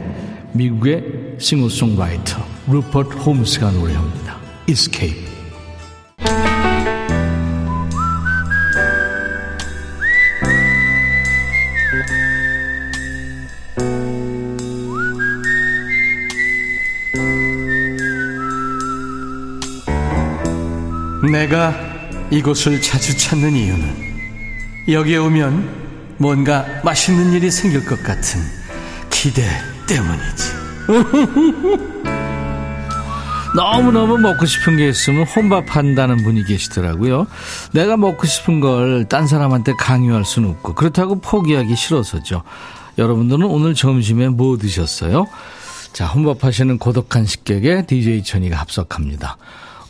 미국의 0.54 1.36
싱어송라이터 1.38 2.42
루퍼트 2.68 3.18
홈스가 3.18 3.72
노래합니다. 3.72 4.38
Escape 4.68 5.33
내가 21.44 21.76
이곳을 22.32 22.82
자주 22.82 23.18
찾는 23.18 23.52
이유는 23.54 24.14
여기에 24.88 25.18
오면 25.18 26.16
뭔가 26.18 26.66
맛있는 26.86 27.34
일이 27.34 27.52
생길 27.52 27.84
것 27.86 28.02
같은 28.02 28.40
기대 29.10 29.44
때문이지. 29.86 30.54
너무너무 33.58 34.18
먹고 34.18 34.46
싶은 34.46 34.78
게 34.78 34.88
있으면 34.88 35.26
혼밥한다는 35.26 36.24
분이 36.24 36.46
계시더라고요. 36.46 37.28
내가 37.74 37.98
먹고 37.98 38.26
싶은 38.26 38.62
걸 38.62 39.06
딴 39.10 39.28
사람한테 39.28 39.74
강요할 39.74 40.24
수는 40.24 40.50
없고 40.50 40.76
그렇다고 40.76 41.20
포기하기 41.20 41.76
싫어서죠. 41.76 42.44
여러분들은 42.98 43.44
오늘 43.44 43.74
점심에 43.74 44.30
뭐 44.30 44.58
드셨어요? 44.58 45.28
자, 45.92 46.06
혼밥하시는 46.08 46.78
고독한 46.78 47.26
식객에 47.26 47.86
DJ 47.86 48.24
천이가 48.24 48.58
합석합니다. 48.58 49.38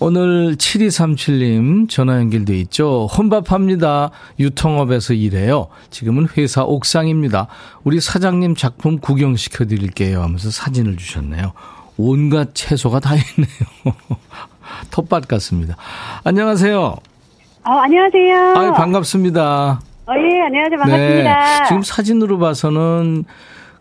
오늘 0.06 0.58
7237님 0.58 1.88
전화 1.88 2.18
연결돼 2.18 2.60
있죠. 2.60 3.06
혼밥합니다. 3.06 4.12
유통업에서 4.38 5.14
일해요. 5.14 5.70
지금은 5.92 6.28
회사 6.36 6.62
옥상입니다. 6.64 7.48
우리 7.86 8.02
사장님 8.02 8.56
작품 8.56 9.00
구경시켜 9.00 9.64
드릴게요 9.64 10.22
하면서 10.22 10.52
사진을 10.52 10.98
주셨네요. 10.98 11.54
온갖 11.96 12.50
채소가 12.54 13.00
다 13.00 13.12
있네요. 13.16 13.96
텃밭 14.92 15.30
같습니다. 15.30 15.78
안녕하세요. 16.26 16.82
어, 16.82 17.70
안녕하세요. 17.70 18.38
아 18.58 18.74
반갑습니다. 18.74 19.80
어, 20.06 20.12
예, 20.18 20.42
안녕하세요. 20.48 20.80
반갑습니다. 20.80 21.60
네, 21.60 21.66
지금 21.70 21.82
사진으로 21.82 22.40
봐서는 22.40 23.24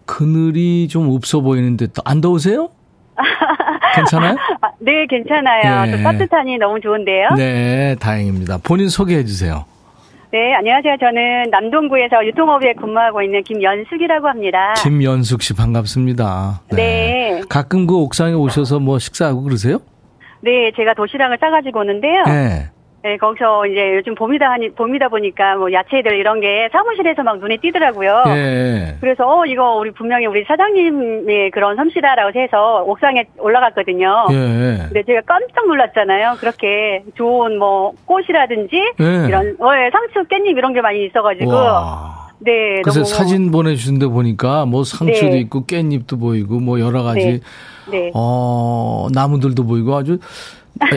그늘이 0.07 0.87
좀 0.87 1.09
없어 1.11 1.41
보이는데 1.41 1.89
안 2.05 2.21
더우세요? 2.21 2.69
괜찮아요? 3.95 4.37
아, 4.61 4.71
네, 4.79 5.07
괜찮아요. 5.07 5.87
네. 5.87 5.97
또 5.97 6.03
따뜻하니 6.03 6.59
너무 6.59 6.81
좋은데요. 6.81 7.31
네, 7.37 7.97
다행입니다. 8.01 8.59
본인 8.63 8.89
소개해 8.89 9.25
주세요. 9.25 9.65
네, 10.33 10.55
안녕하세요. 10.55 10.97
저는 10.99 11.51
남동구에서 11.51 12.25
유통업에 12.27 12.73
근무하고 12.73 13.21
있는 13.21 13.43
김연숙이라고 13.43 14.29
합니다. 14.29 14.73
김연숙 14.83 15.43
씨 15.43 15.55
반갑습니다. 15.55 16.63
네. 16.73 17.43
가끔 17.51 17.87
그 17.87 17.97
옥상에 17.99 18.33
오셔서 18.33 18.81
뭐 18.81 18.99
식사하고 18.99 19.43
그러세요? 19.43 19.79
네, 20.41 20.73
제가 20.75 20.95
도시락을 20.95 21.37
싸가지고 21.39 21.81
오는데요. 21.81 22.23
네. 22.25 22.71
네, 23.05 23.17
거기서 23.17 23.67
이제 23.67 23.97
요즘 23.97 24.15
봄이다 24.15 24.49
하니, 24.49 24.71
봄이다 24.71 25.09
보니까 25.09 25.57
뭐 25.57 25.73
야채들 25.73 26.17
이런 26.17 26.41
게 26.41 26.69
사무실에서 26.71 27.25
막 27.25 27.39
눈에 27.41 27.57
띄더라고요. 27.57 28.23
예. 28.29 28.97
그래서 29.01 29.25
어, 29.27 29.45
이거 29.45 29.75
우리 29.75 29.91
분명히 29.91 30.27
우리 30.27 30.45
사장님의 30.45 31.51
그런 31.51 31.75
솜씨다라고 31.75 32.39
해서 32.39 32.85
옥상에 32.87 33.25
올라갔거든요. 33.39 34.27
예. 34.31 34.77
근데 34.85 35.03
제가 35.03 35.23
깜짝 35.27 35.67
놀랐잖아요. 35.67 36.37
그렇게 36.39 37.03
좋은 37.17 37.59
뭐 37.59 37.93
꽃이라든지 38.07 38.77
예. 39.01 39.27
이런 39.27 39.57
어, 39.59 39.75
예, 39.75 39.91
상추, 39.91 40.29
깻잎 40.29 40.57
이런 40.57 40.73
게 40.73 40.81
많이 40.81 41.05
있어가지고 41.07 41.51
와. 41.51 42.23
네 42.45 42.81
그래서 42.83 43.01
너무 43.01 43.05
사진 43.05 43.51
보내주신데 43.51 44.07
보니까 44.07 44.65
뭐 44.67 44.83
상추도 44.83 45.31
네. 45.31 45.39
있고 45.41 45.65
깻잎도 45.65 46.19
보이고 46.19 46.59
뭐 46.59 46.81
여러 46.81 47.05
가지 47.05 47.41
네. 47.91 48.11
어 48.15 49.07
나무들도 49.13 49.65
보이고 49.65 49.95
아주 49.95 50.19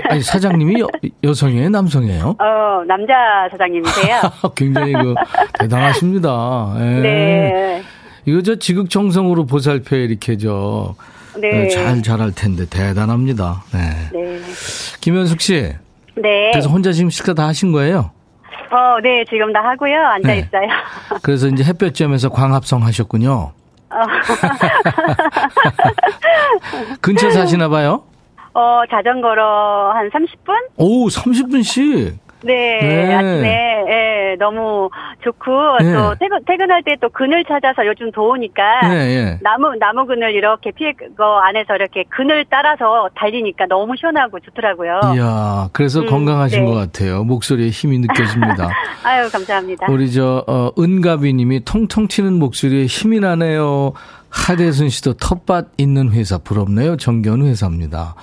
아니, 0.09 0.21
사장님이 0.21 0.79
여, 0.79 0.88
여성이에요 1.23 1.69
남성이에요? 1.69 2.35
어 2.39 2.83
남자 2.88 3.13
사장님이세요. 3.51 4.21
굉장히 4.55 4.93
그 4.93 5.13
대단하십니다. 5.59 6.75
예. 6.79 6.83
네. 7.01 7.83
이거 8.25 8.41
저 8.41 8.55
지극정성으로 8.55 9.45
보살펴 9.45 9.95
이렇게 9.95 10.38
저 10.38 10.95
네. 11.39 11.65
어, 11.65 11.69
잘 11.69 12.01
자랄 12.01 12.31
텐데 12.33 12.65
대단합니다. 12.69 13.63
네. 13.73 13.79
네. 14.13 14.39
김현숙 15.01 15.41
씨. 15.41 15.73
네. 16.15 16.51
그래서 16.51 16.69
혼자 16.69 16.91
지금 16.91 17.09
식사 17.09 17.33
다 17.33 17.47
하신 17.47 17.71
거예요? 17.71 18.11
어, 18.71 18.99
네, 19.03 19.23
지금 19.29 19.53
다 19.53 19.61
하고요. 19.63 19.95
앉아 19.95 20.27
네. 20.27 20.39
있어요. 20.39 20.67
그래서 21.21 21.47
이제 21.47 21.63
햇볕쬐면서 21.63 22.31
광합성 22.31 22.83
하셨군요. 22.83 23.51
어, 23.91 23.97
근처 27.01 27.29
사시나 27.29 27.69
봐요? 27.69 28.03
어, 28.55 28.81
자전거로 28.89 29.41
한 29.91 30.09
30분? 30.09 30.55
오, 30.77 31.07
30분씩. 31.07 32.13
네, 32.43 32.79
네. 32.79 33.15
아침에, 33.15 33.83
예, 33.87 34.35
너무 34.37 34.89
좋고, 35.23 35.77
네. 35.79 35.93
또 35.93 36.13
퇴근, 36.19 36.39
퇴근할 36.45 36.83
때 36.83 36.95
또 37.01 37.09
그늘 37.09 37.43
찾아서 37.43 37.85
요즘 37.87 38.11
더우니까, 38.11 38.87
네, 38.87 38.95
예. 39.15 39.39
나무, 39.41 39.75
나무 39.79 40.05
그늘 40.05 40.33
이렇게 40.33 40.71
피해, 40.71 40.93
거 41.17 41.39
안에서 41.39 41.75
이렇게 41.75 42.03
그늘 42.09 42.45
따라서 42.49 43.09
달리니까 43.15 43.65
너무 43.67 43.95
시원하고 43.97 44.39
좋더라고요. 44.39 45.15
이야, 45.15 45.69
그래서 45.73 46.01
음, 46.01 46.05
건강하신 46.05 46.65
네. 46.65 46.71
것 46.71 46.75
같아요. 46.77 47.23
목소리에 47.23 47.69
힘이 47.69 47.97
느껴집니다. 47.99 48.69
아유, 49.03 49.27
감사합니다. 49.31 49.87
우리 49.89 50.11
저, 50.11 50.43
어, 50.47 50.69
은가비 50.77 51.33
님이 51.33 51.65
통통 51.65 52.07
튀는 52.07 52.33
목소리에 52.33 52.85
힘이 52.85 53.19
나네요. 53.19 53.93
하대순 54.36 54.89
씨도 54.89 55.13
텃밭 55.13 55.69
있는 55.78 56.12
회사 56.12 56.38
부럽네요. 56.38 56.98
정겨운 56.98 57.45
회사입니다. 57.45 58.15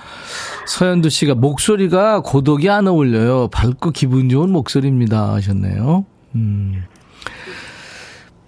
서현두 0.67 1.09
씨가 1.09 1.35
목소리가 1.35 2.21
고독이 2.21 2.69
안 2.69 2.87
어울려요. 2.87 3.49
밝고 3.49 3.91
기분 3.91 4.29
좋은 4.29 4.49
목소리입니다. 4.51 5.33
하셨네요. 5.33 6.05
음. 6.35 6.83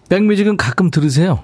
백뮤직은 0.09 0.55
가끔 0.55 0.91
들으세요? 0.91 1.43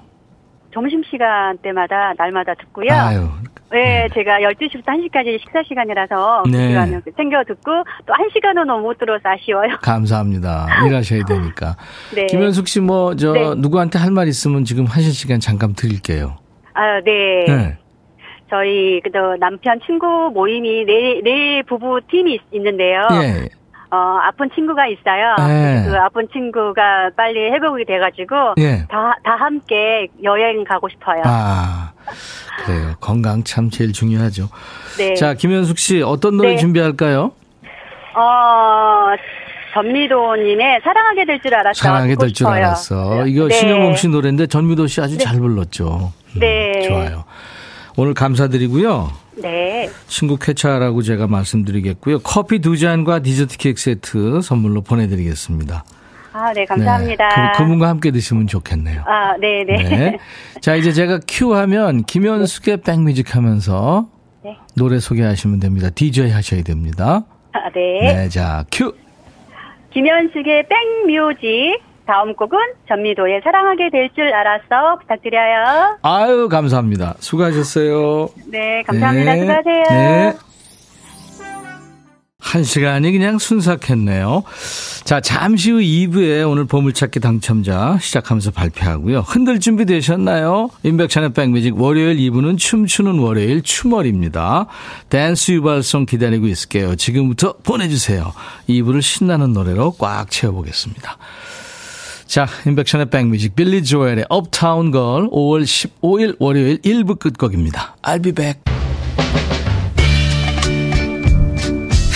점심시간 0.72 1.58
때마다, 1.58 2.12
날마다 2.18 2.54
듣고요. 2.54 2.88
아유. 2.92 3.28
네, 3.70 4.06
제가 4.12 4.40
12시부터 4.40 4.84
1시까지 4.86 5.38
식사 5.40 5.62
시간이라서, 5.66 6.42
그 6.44 6.50
네. 6.50 6.68
시간을 6.68 7.02
챙겨 7.16 7.42
듣고, 7.44 7.70
또 8.06 8.12
1시간은 8.12 8.64
너무 8.66 8.82
못 8.82 8.98
들어서 8.98 9.20
아쉬워요. 9.28 9.76
감사합니다. 9.80 10.66
일하셔야 10.86 11.24
되니까. 11.24 11.76
네. 12.14 12.26
김현숙 12.26 12.68
씨 12.68 12.80
뭐, 12.80 13.16
저, 13.16 13.32
네. 13.32 13.54
누구한테 13.56 13.98
할 13.98 14.10
말 14.12 14.28
있으면 14.28 14.64
지금 14.64 14.84
하실 14.84 15.12
시간 15.12 15.40
잠깐 15.40 15.72
드릴게요. 15.74 16.36
아, 16.74 17.00
네. 17.04 17.44
네. 17.46 17.78
저희 18.50 19.00
그저 19.02 19.36
남편 19.40 19.80
친구 19.86 20.30
모임이 20.34 20.84
네, 20.84 21.20
네 21.24 21.62
부부 21.66 22.00
팀이 22.10 22.34
있- 22.34 22.40
있는데요. 22.52 23.00
예. 23.12 23.48
어, 23.92 24.18
아픈 24.22 24.48
친구가 24.54 24.86
있어요. 24.86 25.36
네. 25.46 25.84
그 25.86 25.94
아픈 25.98 26.26
친구가 26.32 27.10
빨리 27.14 27.50
회복이 27.50 27.84
돼가지고 27.84 28.54
예. 28.58 28.86
다, 28.88 29.14
다 29.22 29.36
함께 29.38 30.08
여행 30.22 30.64
가고 30.64 30.88
싶어요. 30.88 31.20
아, 31.26 31.92
그래요. 32.64 32.94
건강 33.00 33.44
참 33.44 33.68
제일 33.68 33.92
중요하죠. 33.92 34.48
네. 34.96 35.12
자, 35.14 35.34
김현숙 35.34 35.76
씨, 35.78 36.00
어떤 36.00 36.38
노래 36.38 36.52
네. 36.52 36.56
준비할까요? 36.56 37.32
어, 38.14 39.06
전미도님의 39.74 40.80
사랑하게 40.82 41.26
될 41.26 41.40
줄 41.42 41.54
알았어. 41.54 41.82
사랑하게 41.82 42.16
될 42.16 42.32
줄. 42.32 42.46
알았어. 42.46 43.26
이거 43.26 43.48
네. 43.48 43.54
신영웅 43.54 43.96
씨 43.96 44.08
노래인데 44.08 44.46
전미도 44.46 44.86
씨 44.86 45.02
아주 45.02 45.18
잘 45.18 45.38
불렀죠. 45.38 46.12
음, 46.34 46.40
네. 46.40 46.80
좋아요. 46.88 47.24
오늘 47.98 48.14
감사드리고요. 48.14 49.10
네. 49.36 49.90
신곡 50.06 50.40
쾌차라고 50.40 51.02
제가 51.02 51.26
말씀드리겠고요. 51.26 52.20
커피 52.20 52.58
두 52.58 52.76
잔과 52.76 53.20
디저트 53.20 53.56
케이크 53.58 53.80
세트 53.80 54.40
선물로 54.42 54.82
보내드리겠습니다. 54.82 55.84
아, 56.34 56.52
네, 56.54 56.64
감사합니다. 56.64 57.28
네, 57.28 57.34
그, 57.52 57.58
그분과 57.58 57.88
함께 57.88 58.10
드시면 58.10 58.46
좋겠네요. 58.46 59.02
아, 59.06 59.36
네, 59.36 59.64
네. 59.64 59.82
네. 59.82 60.18
자, 60.60 60.74
이제 60.76 60.92
제가 60.92 61.20
큐 61.28 61.54
하면 61.54 62.04
김현숙의 62.04 62.78
백뮤직 62.78 63.36
하면서 63.36 64.08
네. 64.42 64.56
노래 64.74 64.98
소개하시면 64.98 65.60
됩니다. 65.60 65.90
DJ 65.90 66.30
하셔야 66.30 66.62
됩니다. 66.62 67.24
아, 67.52 67.70
네. 67.74 68.14
네, 68.14 68.28
자, 68.30 68.64
큐! 68.72 68.94
김현숙의 69.92 70.68
백뮤직. 70.68 71.91
다음 72.06 72.34
곡은 72.34 72.58
전미도의 72.88 73.40
사랑하게 73.44 73.90
될 73.90 74.08
줄 74.14 74.24
알았어. 74.32 74.98
부탁드려요. 75.00 75.98
아유, 76.02 76.48
감사합니다. 76.48 77.14
수고하셨어요. 77.20 78.28
네, 78.46 78.82
감사합니다. 78.86 79.34
네. 79.34 79.40
수고하세요. 79.40 79.84
네. 79.90 80.32
한 82.38 82.64
시간이 82.64 83.12
그냥 83.12 83.38
순삭했네요. 83.38 84.42
자, 85.04 85.20
잠시 85.20 85.70
후 85.70 85.78
2부에 85.78 86.46
오늘 86.50 86.64
보물찾기 86.66 87.20
당첨자 87.20 87.96
시작하면서 88.00 88.50
발표하고요. 88.50 89.20
흔들 89.20 89.60
준비 89.60 89.86
되셨나요? 89.86 90.68
임백천의 90.82 91.32
백뮤직 91.32 91.80
월요일 91.80 92.16
2부는 92.18 92.58
춤추는 92.58 93.20
월요일 93.20 93.62
춤월입니다. 93.62 94.66
댄스 95.08 95.52
유발 95.52 95.81
song 95.81 96.04
기다리고 96.04 96.46
있을게요. 96.48 96.96
지금부터 96.96 97.54
보내주세요. 97.62 98.32
2부를 98.68 99.00
신나는 99.00 99.52
노래로 99.52 99.92
꽉 99.98 100.28
채워보겠습니다. 100.30 101.16
자, 102.32 102.48
임백천의 102.64 103.10
백뮤직 103.10 103.54
빌리 103.54 103.84
조엘의 103.84 104.24
Uptown 104.30 104.90
Girl 104.90 105.28
5월 105.28 105.64
15일 105.64 106.36
월요일 106.38 106.80
1부 106.80 107.18
끝곡입니다. 107.18 107.96
I'll 108.00 108.22
be 108.22 108.32
back. 108.32 108.58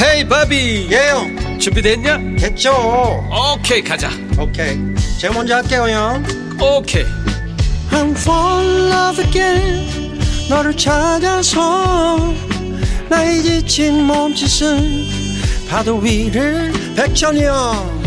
헤이 0.00 0.26
바비 0.26 0.88
예영. 0.90 1.58
준비됐냐? 1.58 2.36
됐죠. 2.38 2.72
오케이 3.58 3.82
가자. 3.82 4.08
오케이. 4.40 4.78
제가 5.20 5.34
먼저 5.34 5.56
할게요 5.56 5.86
형. 5.86 6.24
오케이. 6.62 7.04
I'm 7.90 8.12
fall 8.12 8.66
in 8.66 8.90
love 8.90 9.22
again. 9.22 10.18
너를 10.48 10.74
찾아서 10.74 12.32
나의 13.10 13.42
지친 13.42 14.04
몸짓은 14.04 15.68
파도 15.68 15.98
위를 15.98 16.72
백천이 16.96 17.44
형 17.44 18.06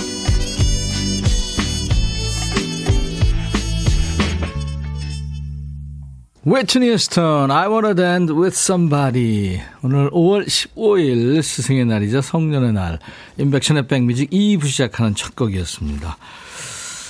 웨트니 6.43 6.97
스턴 6.97 7.51
I 7.51 7.67
wanna 7.67 7.93
dance 7.93 8.33
with 8.33 8.55
somebody. 8.57 9.61
오늘 9.83 10.09
5월 10.09 10.47
15일 10.47 11.43
스승의 11.43 11.85
날이자 11.85 12.21
성년의 12.21 12.73
날. 12.73 12.97
인백션의 13.37 13.85
백뮤직 13.85 14.31
2부 14.31 14.65
시작하는 14.65 15.13
첫 15.13 15.35
곡이었습니다. 15.35 16.17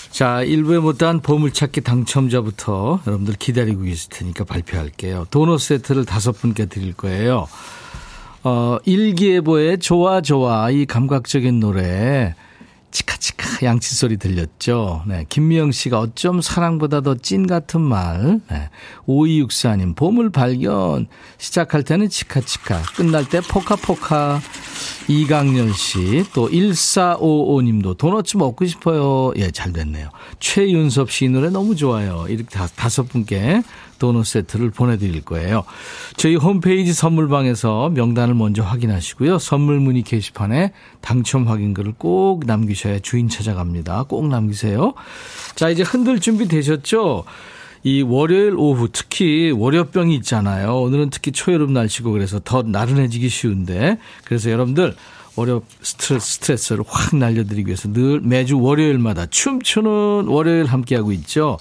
자 0.10 0.44
1부에 0.44 0.82
못한 0.82 1.22
보물찾기 1.22 1.80
당첨자부터 1.80 3.04
여러분들 3.08 3.36
기다리고 3.36 3.84
계실 3.84 4.10
테니까 4.10 4.44
발표할게요. 4.44 5.28
도넛 5.32 5.62
세트를 5.62 6.04
다섯 6.04 6.34
분께 6.34 6.66
드릴 6.66 6.92
거예요. 6.92 7.48
어, 8.44 8.80
일기예보의 8.84 9.80
좋아 9.80 10.20
좋아 10.20 10.70
이 10.72 10.86
감각적인 10.86 11.58
노래 11.62 12.36
치카치카 12.92 13.66
양치 13.66 13.96
소리 13.96 14.18
들렸죠. 14.18 15.04
네, 15.08 15.26
김미영 15.30 15.72
씨가 15.72 16.00
어쩜 16.00 16.42
사랑보다 16.42 17.02
더 17.02 17.16
찐 17.16 17.48
같은 17.48 17.82
말. 17.82 18.42
네, 18.50 18.70
5264님 19.08 19.96
보물 19.96 20.30
발견. 20.32 21.08
시작할 21.38 21.84
때는 21.84 22.10
치카치카, 22.10 22.82
끝날 22.96 23.28
때 23.28 23.42
포카포카. 23.42 24.42
이강렬 25.08 25.74
씨, 25.74 26.24
또 26.34 26.50
1455님도 26.50 27.98
도넛 27.98 28.26
먹고 28.36 28.66
싶어요. 28.66 29.32
예, 29.38 29.52
잘 29.52 29.74
됐네요. 29.74 30.10
최윤섭 30.40 31.12
씨이 31.12 31.30
노래 31.30 31.50
너무 31.50 31.76
좋아요. 31.76 32.26
이렇게 32.30 32.46
다, 32.50 32.68
다섯 32.76 33.04
분께 33.04 33.62
도넛 34.02 34.26
세트를 34.26 34.72
보내드릴 34.72 35.22
거예요. 35.22 35.64
저희 36.18 36.36
홈페이지 36.36 36.92
선물방에서 36.92 37.92
명단을 37.94 38.34
먼저 38.34 38.64
확인하시고요. 38.64 39.38
선물 39.38 39.80
문의 39.80 40.02
게시판에 40.02 40.74
당첨 41.02 41.48
확인글을 41.48 41.94
꼭 42.00 42.46
남기셔야 42.48 43.00
주인 43.00 43.30
찾아갑니다. 43.30 44.04
꼭 44.04 44.28
남기세요. 44.28 44.96
자, 45.54 45.70
이제 45.70 45.84
흔들 45.84 46.20
준비 46.20 46.48
되셨죠? 46.48 47.26
이 47.84 48.02
월요일 48.02 48.56
오후 48.58 48.90
특히 48.92 49.52
월요병이 49.52 50.16
있잖아요. 50.16 50.82
오늘은 50.82 51.12
특히 51.12 51.32
초여름 51.32 51.74
날씨고 51.74 52.12
그래서 52.12 52.40
더 52.44 52.64
나른해지기 52.64 53.30
쉬운데 53.30 53.98
그래서 54.26 54.52
여러분들 54.52 54.96
월요 55.36 55.64
스트레스, 55.82 56.34
스트레스를 56.34 56.84
확 56.88 57.16
날려드리기 57.16 57.68
위해서 57.68 57.92
늘 57.92 58.20
매주 58.22 58.60
월요일마다 58.60 59.28
춤추는 59.28 60.26
월요일 60.28 60.66
함께하고 60.66 61.12
있죠. 61.14 61.58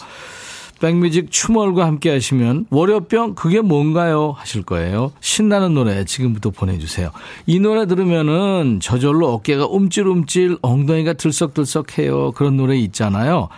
백뮤직 0.80 1.30
춤월과 1.30 1.86
함께 1.86 2.10
하시면 2.10 2.66
월요병 2.70 3.34
그게 3.34 3.60
뭔가요 3.60 4.34
하실 4.36 4.62
거예요. 4.62 5.12
신나는 5.20 5.74
노래 5.74 6.04
지금부터 6.04 6.50
보내주세요. 6.50 7.10
이 7.46 7.60
노래 7.60 7.86
들으면은 7.86 8.80
저절로 8.80 9.28
어깨가 9.32 9.66
움찔움찔 9.66 10.58
엉덩이가 10.62 11.12
들썩들썩해요. 11.12 12.32
그런 12.32 12.56
노래 12.56 12.76
있잖아요. 12.76 13.48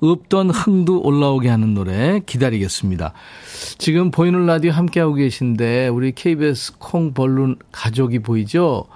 없던 0.00 0.48
흥도 0.48 1.02
올라오게 1.02 1.50
하는 1.50 1.74
노래 1.74 2.20
기다리겠습니다. 2.24 3.12
지금 3.76 4.10
보이는 4.10 4.46
라디오 4.46 4.72
함께하고 4.72 5.14
계신데 5.14 5.88
우리 5.88 6.12
KBS 6.12 6.78
콩 6.78 7.12
벌룬 7.12 7.56
가족이 7.70 8.20
보이죠? 8.20 8.86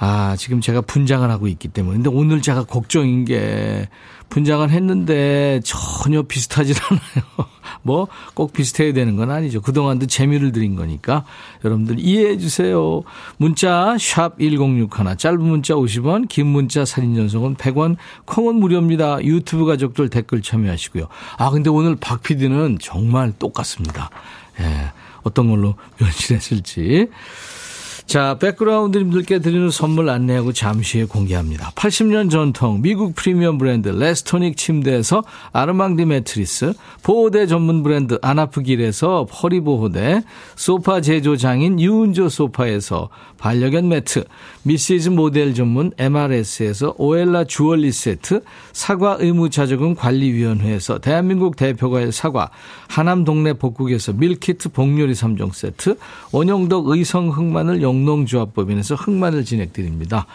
아, 0.00 0.36
지금 0.36 0.60
제가 0.60 0.80
분장을 0.80 1.28
하고 1.28 1.48
있기 1.48 1.68
때문에. 1.68 1.96
근데 1.96 2.10
오늘 2.10 2.40
제가 2.40 2.64
걱정인 2.64 3.24
게 3.24 3.88
분장을 4.28 4.68
했는데 4.70 5.60
전혀 5.64 6.22
비슷하지 6.22 6.74
않아요. 6.90 7.48
뭐 7.82 8.08
꼭 8.34 8.52
비슷해야 8.52 8.92
되는 8.92 9.16
건 9.16 9.30
아니죠. 9.30 9.60
그동안도 9.60 10.06
재미를 10.06 10.52
드린 10.52 10.76
거니까 10.76 11.24
여러분들 11.64 11.98
이해해 11.98 12.38
주세요. 12.38 13.02
문자 13.36 13.96
샵 13.98 14.38
1061, 14.38 15.16
짧은 15.16 15.40
문자 15.40 15.74
50원, 15.74 16.28
긴 16.28 16.46
문자 16.46 16.84
사진 16.84 17.16
전송은 17.16 17.56
100원, 17.56 17.96
콩은 18.26 18.54
무료입니다. 18.56 19.24
유튜브 19.24 19.64
가족들 19.66 20.08
댓글 20.08 20.40
참여하시고요. 20.42 21.08
아, 21.36 21.50
근데 21.50 21.68
오늘 21.70 21.96
박 21.96 22.22
PD는 22.22 22.78
정말 22.80 23.32
똑같습니다. 23.38 24.10
예. 24.60 24.92
어떤 25.22 25.48
걸로 25.50 25.74
변신했을지. 25.98 27.08
자, 28.08 28.38
백그라운드님들께 28.38 29.40
드리는 29.40 29.68
선물 29.68 30.08
안내하고 30.08 30.54
잠시 30.54 30.96
후에 30.96 31.06
공개합니다. 31.06 31.72
80년 31.72 32.30
전통 32.30 32.80
미국 32.80 33.14
프리미엄 33.14 33.58
브랜드 33.58 33.90
레스토닉 33.90 34.56
침대에서 34.56 35.24
아르망디 35.52 36.06
매트리스, 36.06 36.72
보호대 37.02 37.46
전문 37.46 37.82
브랜드 37.82 38.18
아나프길에서 38.22 39.24
허리보호대, 39.24 40.22
소파 40.56 41.02
제조장인 41.02 41.78
유운조 41.78 42.30
소파에서 42.30 43.10
반려견 43.36 43.88
매트, 43.88 44.24
미시즈 44.62 45.10
모델 45.10 45.52
전문 45.52 45.92
MRS에서 45.98 46.94
오엘라 46.96 47.44
주얼리 47.44 47.92
세트, 47.92 48.42
사과 48.72 49.18
의무자조금 49.20 49.94
관리위원회에서 49.94 50.98
대한민국 51.00 51.56
대표과일 51.56 52.12
사과, 52.12 52.48
하남 52.88 53.24
동네 53.24 53.52
복국에서 53.52 54.14
밀키트 54.14 54.70
복요리 54.70 55.12
3종 55.12 55.52
세트, 55.52 55.98
원영덕 56.32 56.88
의성 56.88 57.28
흑마늘 57.28 57.82
영 57.82 57.97
농조합법인에서 58.04 58.94
흑마늘 58.94 59.44
진행드립니다. 59.44 60.26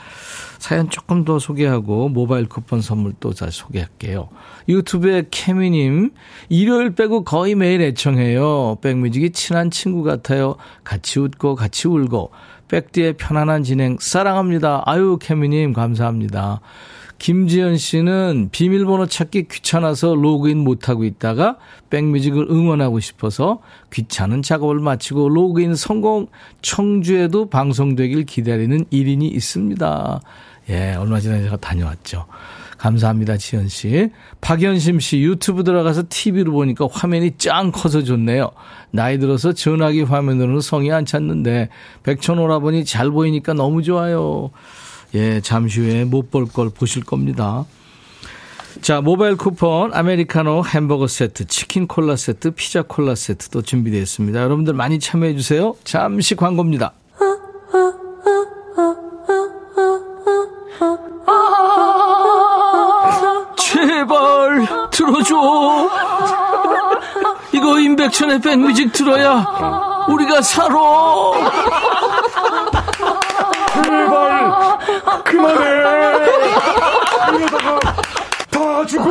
사연 0.59 0.89
조금 0.89 1.25
더 1.25 1.39
소개하고 1.39 2.09
모바일 2.09 2.47
쿠폰 2.47 2.81
선물 2.81 3.13
또 3.19 3.33
다시 3.33 3.59
소개할게요. 3.59 4.29
유튜브에 4.69 5.25
케미님, 5.29 6.11
일요일 6.49 6.95
빼고 6.95 7.23
거의 7.25 7.55
매일 7.55 7.81
애청해요. 7.81 8.77
백뮤직이 8.81 9.31
친한 9.31 9.71
친구 9.71 10.03
같아요. 10.03 10.55
같이 10.83 11.19
웃고 11.19 11.55
같이 11.55 11.87
울고. 11.87 12.31
백디의 12.69 13.13
편안한 13.17 13.63
진행 13.63 13.97
사랑합니다. 13.99 14.83
아유, 14.85 15.17
케미님 15.21 15.73
감사합니다. 15.73 16.61
김지연 17.23 17.77
씨는 17.77 18.49
비밀번호 18.51 19.05
찾기 19.05 19.47
귀찮아서 19.47 20.13
로그인 20.13 20.57
못하고 20.57 21.05
있다가 21.05 21.55
백뮤직을 21.89 22.47
응원하고 22.49 22.99
싶어서 22.99 23.59
귀찮은 23.93 24.41
작업을 24.41 24.79
마치고 24.79 25.29
로그인 25.29 25.75
성공 25.75 26.27
청주에도 26.61 27.49
방송되길 27.49 28.25
기다리는 28.25 28.83
1인이 28.91 29.23
있습니다. 29.35 30.19
예, 30.67 30.95
얼마 30.95 31.21
전에 31.21 31.43
제가 31.43 31.55
다녀왔죠. 31.55 32.25
감사합니다, 32.77 33.37
지연 33.37 33.69
씨. 33.69 34.09
박연심 34.41 34.99
씨, 34.99 35.21
유튜브 35.21 35.63
들어가서 35.63 36.03
TV로 36.09 36.51
보니까 36.51 36.89
화면이 36.91 37.37
짱 37.37 37.71
커서 37.71 38.03
좋네요. 38.03 38.51
나이 38.91 39.17
들어서 39.17 39.53
전화기 39.53 40.01
화면으로는 40.01 40.59
성이 40.59 40.91
안 40.91 41.05
찼는데, 41.05 41.69
백천오라보니 42.03 42.83
잘 42.83 43.09
보이니까 43.11 43.53
너무 43.53 43.81
좋아요. 43.81 44.51
예, 45.15 45.41
잠시 45.41 45.79
후에 45.81 46.05
못 46.05 46.31
볼 46.31 46.45
걸 46.47 46.69
보실 46.69 47.03
겁니다. 47.03 47.65
자, 48.81 49.01
모바일 49.01 49.35
쿠폰, 49.37 49.93
아메리카노 49.93 50.63
햄버거 50.65 51.07
세트, 51.07 51.45
치킨 51.45 51.87
콜라 51.87 52.15
세트, 52.15 52.51
피자 52.51 52.81
콜라 52.81 53.13
세트도 53.13 53.61
준비되어 53.61 54.01
있습니다. 54.01 54.41
여러분들 54.41 54.73
많이 54.73 54.99
참여해 54.99 55.35
주세요. 55.35 55.75
잠시 55.83 56.35
광고입니다. 56.35 56.93
제발 63.57 64.67
들어줘. 64.91 65.89
이거 67.53 67.79
임백천의 67.79 68.41
백뮤직 68.41 68.91
들어야 68.93 70.05
우리가 70.09 70.41
살아. 70.41 70.75
그만해. 75.23 75.63
이러다가 77.35 77.79
다 78.49 78.85
죽어 78.85 79.09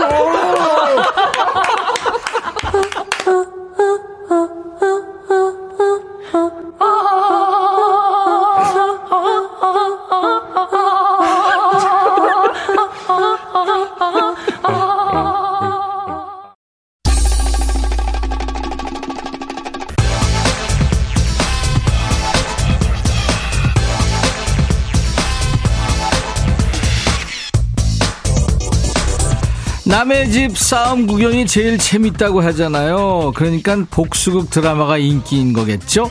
남의 30.03 30.33
집 30.33 30.59
싸움 30.59 31.07
구경이 31.07 31.47
제일 31.47 31.79
재밌다고 31.79 32.43
하잖아요. 32.43 33.31
그러니까 33.37 33.85
복수극 33.89 34.51
드라마가 34.51 34.99
인기인 34.99 35.53
거겠죠? 35.53 36.11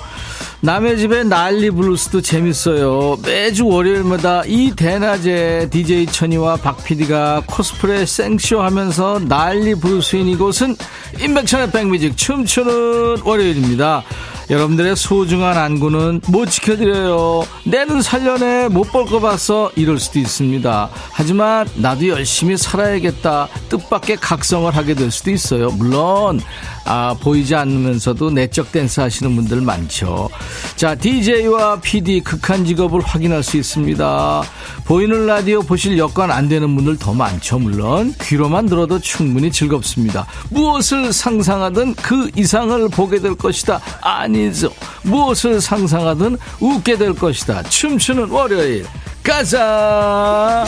남의 0.62 0.98
집에 0.98 1.26
난리 1.26 1.70
블루스도 1.70 2.22
재밌어요. 2.22 3.18
매주 3.26 3.68
월요일마다 3.68 4.44
이 4.46 4.72
대낮에 4.78 5.68
DJ 5.72 6.06
천이와 6.06 6.56
박 6.56 6.82
PD가 6.86 7.44
코스프레 7.46 8.06
생쇼 8.06 8.62
하면서 8.62 9.20
난리 9.20 9.76
블루스인 9.76 10.26
이곳은 10.30 10.78
임백천의 11.20 11.72
백뮤직 11.72 12.16
춤추는 12.16 13.24
월요일입니다. 13.26 14.06
여러분들의 14.52 14.98
소중한 14.98 15.58
안구는 15.58 16.22
못 16.28 16.46
지켜드려요. 16.48 17.46
내 17.66 17.84
눈 17.84 18.02
살려내 18.02 18.68
못 18.68 18.92
볼거 18.92 19.22
봤어 19.22 19.72
이럴 19.78 19.98
수도 19.98 20.20
있습니다. 20.20 20.90
하지만 21.14 21.70
나도 21.76 22.10
열심히 22.10 22.58
살아야겠다 22.58 23.48
뜻밖의 23.70 24.18
각성을 24.18 24.76
하게 24.76 24.94
될 24.94 25.10
수도 25.10 25.32
있어요. 25.32 25.70
물론 25.70 26.42
아, 26.84 27.16
보이지 27.22 27.56
않으면서도 27.56 28.32
내적 28.32 28.72
댄스 28.72 29.00
하시는 29.00 29.34
분들 29.36 29.62
많죠. 29.62 30.30
자, 30.76 30.96
DJ와 30.96 31.80
PD 31.80 32.22
극한 32.22 32.66
직업을 32.66 33.02
확인할 33.02 33.44
수 33.44 33.56
있습니다. 33.56 34.44
보이는 34.86 35.26
라디오 35.26 35.62
보실 35.62 35.98
여건 35.98 36.32
안 36.32 36.50
되는 36.50 36.76
분들 36.76 36.98
더 36.98 37.14
많죠. 37.14 37.60
물론 37.60 38.14
귀로만 38.22 38.66
들어도 38.66 39.00
충분히 39.00 39.52
즐겁습니다. 39.52 40.26
무엇을 40.50 41.14
상상하든 41.14 41.96
그 41.96 42.30
이상을 42.36 42.90
보게 42.90 43.20
될 43.20 43.36
것이다. 43.36 43.80
아니 44.02 44.41
죠. 44.50 44.72
무엇을 45.04 45.62
상상하든 45.62 46.38
웃게 46.60 46.98
될 46.98 47.14
것이다. 47.14 47.64
춤추는 47.64 48.30
월요일. 48.30 48.86
가자! 49.24 50.66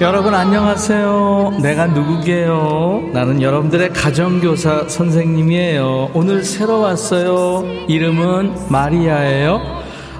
여러분 0.00 0.32
안녕하세요. 0.32 1.58
내가 1.60 1.86
누구게요? 1.88 3.10
나는 3.12 3.42
여러분들의 3.42 3.92
가정교사 3.92 4.86
선생님이에요. 4.86 6.10
오늘 6.14 6.44
새로 6.44 6.78
왔어요. 6.80 7.64
이름은 7.88 8.68
마리아예요. 8.68 9.60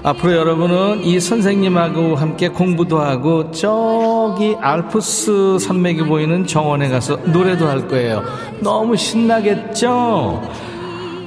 앞으로 0.03 0.35
여러분은 0.35 1.05
이 1.05 1.21
선생님하고 1.21 2.17
함께 2.17 2.49
공부도 2.49 2.99
하고 2.99 3.51
저기 3.51 4.57
알프스 4.59 5.59
산맥이 5.59 6.03
보이는 6.03 6.45
정원에 6.45 6.89
가서 6.89 7.15
노래도 7.23 7.69
할 7.69 7.87
거예요. 7.87 8.21
너무 8.59 8.97
신나겠죠? 8.97 10.41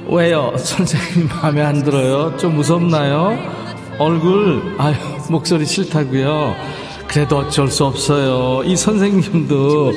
왜요? 0.09 0.53
선생님 0.57 1.27
마음에 1.41 1.63
안 1.63 1.81
들어요? 1.83 2.37
좀 2.37 2.55
무섭나요? 2.57 3.35
얼굴, 3.97 4.75
아유, 4.77 4.95
목소리 5.29 5.65
싫다고요. 5.65 6.82
그래도 7.13 7.37
어쩔 7.37 7.67
수 7.67 7.85
없어요. 7.85 8.63
이 8.65 8.75
선생님도 8.75 9.93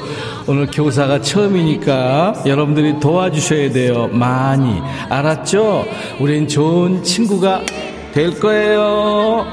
오늘 0.46 0.66
교사가 0.66 1.22
처음이니까 1.22 2.42
여러분들이 2.44 3.00
도와주셔야 3.00 3.72
돼요. 3.72 4.08
많이. 4.08 4.82
알았죠? 5.08 5.86
우린 6.20 6.46
좋은 6.46 7.02
친구가 7.02 7.62
될 8.12 8.38
거예요. 8.38 9.46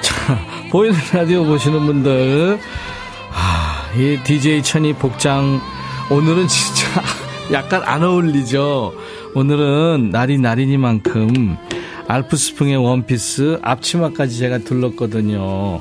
자, 0.00 0.38
보이는 0.70 0.96
라디오 1.12 1.44
보시는 1.44 1.86
분들, 1.86 2.60
아, 3.32 3.96
이 3.96 4.20
DJ 4.22 4.62
천이 4.62 4.92
복장, 4.92 5.60
오늘은 6.08 6.46
진짜 6.46 7.02
약간 7.50 7.82
안 7.84 8.04
어울리죠? 8.04 8.94
오늘은 9.34 10.10
날이 10.12 10.38
날이니만큼 10.38 11.56
알프스풍의 12.06 12.76
원피스 12.76 13.58
앞치마까지 13.60 14.38
제가 14.38 14.58
둘렀거든요. 14.58 15.80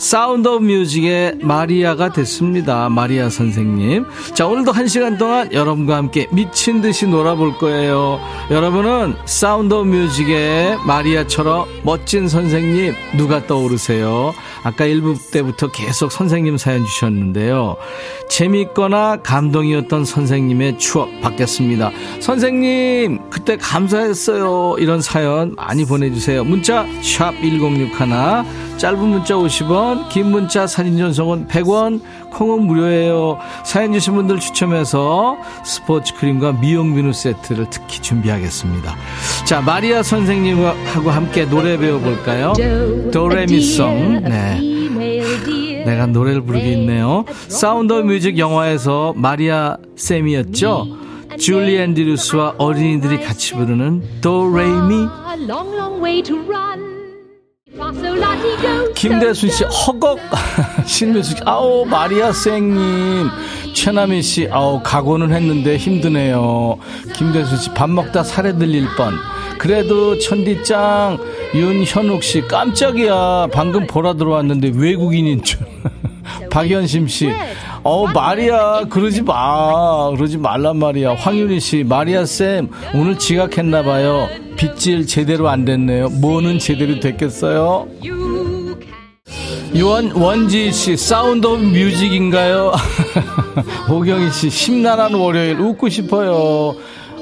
Sound 0.00 0.48
of 0.48 0.64
Music의 0.64 1.34
마리아가 1.42 2.10
됐습니다. 2.10 2.88
마리아 2.88 3.28
선생님. 3.28 4.06
자, 4.32 4.46
오늘도 4.46 4.72
한 4.72 4.88
시간 4.88 5.18
동안 5.18 5.52
여러분과 5.52 5.94
함께 5.94 6.26
미친 6.32 6.80
듯이 6.80 7.06
놀아볼 7.06 7.58
거예요. 7.58 8.18
여러분은 8.50 9.14
Sound 9.26 9.74
of 9.74 9.90
Music의 9.90 10.78
마리아처럼 10.86 11.66
멋진 11.84 12.28
선생님 12.28 12.94
누가 13.18 13.46
떠오르세요? 13.46 14.32
아까 14.62 14.86
1부 14.86 15.30
때부터 15.32 15.70
계속 15.70 16.10
선생님 16.10 16.56
사연 16.56 16.86
주셨는데요. 16.86 17.76
재밌거나 18.30 19.18
감동이었던 19.22 20.06
선생님의 20.06 20.78
추억 20.78 21.08
받겠습니다. 21.20 21.90
선생님, 22.20 23.18
그때 23.28 23.56
감사했어요. 23.58 24.76
이런 24.78 25.02
사연 25.02 25.54
많이 25.56 25.84
보내주세요. 25.84 26.44
문자, 26.44 26.86
샵1061, 27.02 28.44
짧은 28.78 28.98
문자 28.98 29.34
50원, 29.34 29.89
긴 30.08 30.30
문자 30.30 30.66
사진 30.66 30.96
전송은 30.98 31.46
100원, 31.48 32.00
콩은 32.32 32.66
무료예요. 32.66 33.38
사연 33.64 33.92
주신 33.92 34.14
분들 34.14 34.40
추첨해서 34.40 35.36
스포츠 35.64 36.14
크림과 36.14 36.60
미용 36.60 36.94
비누 36.94 37.12
세트를 37.12 37.66
특히 37.70 38.00
준비하겠습니다. 38.00 38.94
자, 39.44 39.60
마리아 39.60 40.02
선생님하고 40.02 41.10
함께 41.10 41.44
노래 41.48 41.76
배워볼까요? 41.76 42.52
도레미송. 43.12 44.22
네. 44.24 44.58
내가 45.84 46.06
노래를 46.06 46.42
부르게 46.42 46.72
있네요. 46.72 47.24
Sound 47.48 47.92
of 47.92 48.02
Music 48.02 48.38
영화에서 48.38 49.12
마리아 49.16 49.76
쌤이었죠? 49.96 50.86
줄리 51.38 51.78
앤드류스와 51.78 52.54
어린이들이 52.58 53.22
같이 53.22 53.54
부르는 53.54 54.02
도레미 54.20 55.06
김대순 58.94 59.48
씨 59.50 59.64
허걱. 59.64 60.18
신미숙 60.86 61.38
씨. 61.38 61.42
아우 61.46 61.84
마리아 61.84 62.32
쌩님. 62.32 63.28
최남희 63.74 64.22
씨 64.22 64.48
아우 64.50 64.82
각오는 64.82 65.32
했는데 65.32 65.76
힘드네요. 65.76 66.78
김대순 67.14 67.58
씨 67.58 67.70
밥 67.74 67.88
먹다 67.88 68.22
사레 68.24 68.56
들릴 68.56 68.86
뻔. 68.96 69.14
그래도 69.58 70.18
천디짱 70.18 71.18
윤현욱 71.54 72.22
씨 72.22 72.42
깜짝이야 72.42 73.48
방금 73.52 73.86
보라 73.86 74.14
들어왔는데 74.14 74.72
외국인인 74.74 75.42
줄 75.42 75.58
박연심 76.50 77.08
씨 77.08 77.30
어, 77.82 78.06
마리아, 78.08 78.84
그러지 78.84 79.22
마. 79.22 80.10
그러지 80.10 80.36
말란 80.36 80.76
말이야. 80.76 81.14
황윤희 81.14 81.60
씨, 81.60 81.82
마리아 81.82 82.26
쌤, 82.26 82.68
오늘 82.94 83.18
지각했나봐요. 83.18 84.28
빗질 84.56 85.06
제대로 85.06 85.48
안 85.48 85.64
됐네요. 85.64 86.10
뭐는 86.10 86.58
제대로 86.58 87.00
됐겠어요? 87.00 87.86
유원, 89.74 90.10
원지 90.10 90.72
씨, 90.72 90.96
Sound 90.96 91.46
of 91.46 91.62
Music인가요? 91.62 92.72
오경희 93.90 94.30
씨, 94.30 94.50
심란한 94.50 95.14
월요일, 95.14 95.58
웃고 95.58 95.88
싶어요. 95.88 96.74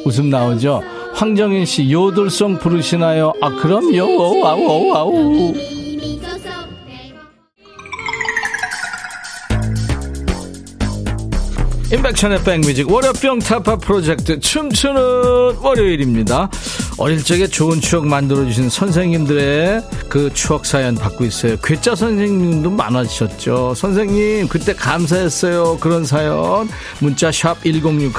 웃음 0.05 0.31
나오죠? 0.31 0.83
황정인 1.19 1.67
씨, 1.67 1.91
요들송 1.91 2.59
부르시나요? 2.59 3.33
아, 3.41 3.51
그럼요. 3.57 4.47
아우, 4.47 4.69
아우, 4.69 4.95
아우. 4.95 5.53
인백천의 11.93 12.45
백뮤직 12.45 12.89
월요병 12.89 13.41
타파 13.41 13.79
프로젝트 13.79 14.39
춤추는 14.39 15.57
월요일입니다. 15.61 16.51
어릴 16.99 17.23
적에 17.23 17.47
좋은 17.47 17.81
추억 17.81 18.07
만들어주신 18.07 18.69
선생님들의 18.71 19.83
그 20.09 20.33
추억 20.35 20.67
사연 20.67 20.97
받고 20.97 21.25
있어요. 21.25 21.57
괴짜 21.63 21.95
선생님도 21.95 22.71
많아지셨죠. 22.71 23.75
선생님 23.77 24.49
그때 24.49 24.75
감사했어요. 24.75 25.79
그런 25.79 26.05
사연 26.05 26.69
문자 26.99 27.31
sharp 27.31 27.63
1061, 27.63 28.11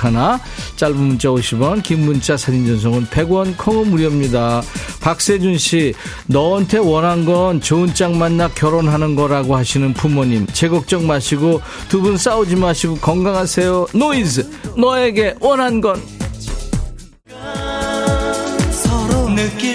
짧은 0.77 0.95
문자 0.95 1.27
50원 1.27 1.83
긴 1.83 2.05
문자 2.05 2.37
사진 2.37 2.65
전송은 2.67 3.07
100원 3.07 3.57
콩은 3.57 3.89
무료입니다. 3.89 4.61
박세준 5.01 5.57
씨 5.57 5.93
너한테 6.27 6.77
원한 6.77 7.25
건 7.25 7.59
좋은 7.59 7.93
짝 7.93 8.13
만나 8.15 8.47
결혼하는 8.47 9.13
거라고 9.15 9.57
하시는 9.57 9.93
부모님 9.93 10.47
제 10.53 10.69
걱정 10.69 11.05
마시고 11.05 11.61
두 11.89 11.99
분 11.99 12.15
싸우지 12.15 12.55
마시고 12.55 12.95
건강하세요. 12.99 13.87
노이즈 13.93 14.49
너에게 14.77 15.35
원한 15.41 15.81
건 15.81 16.01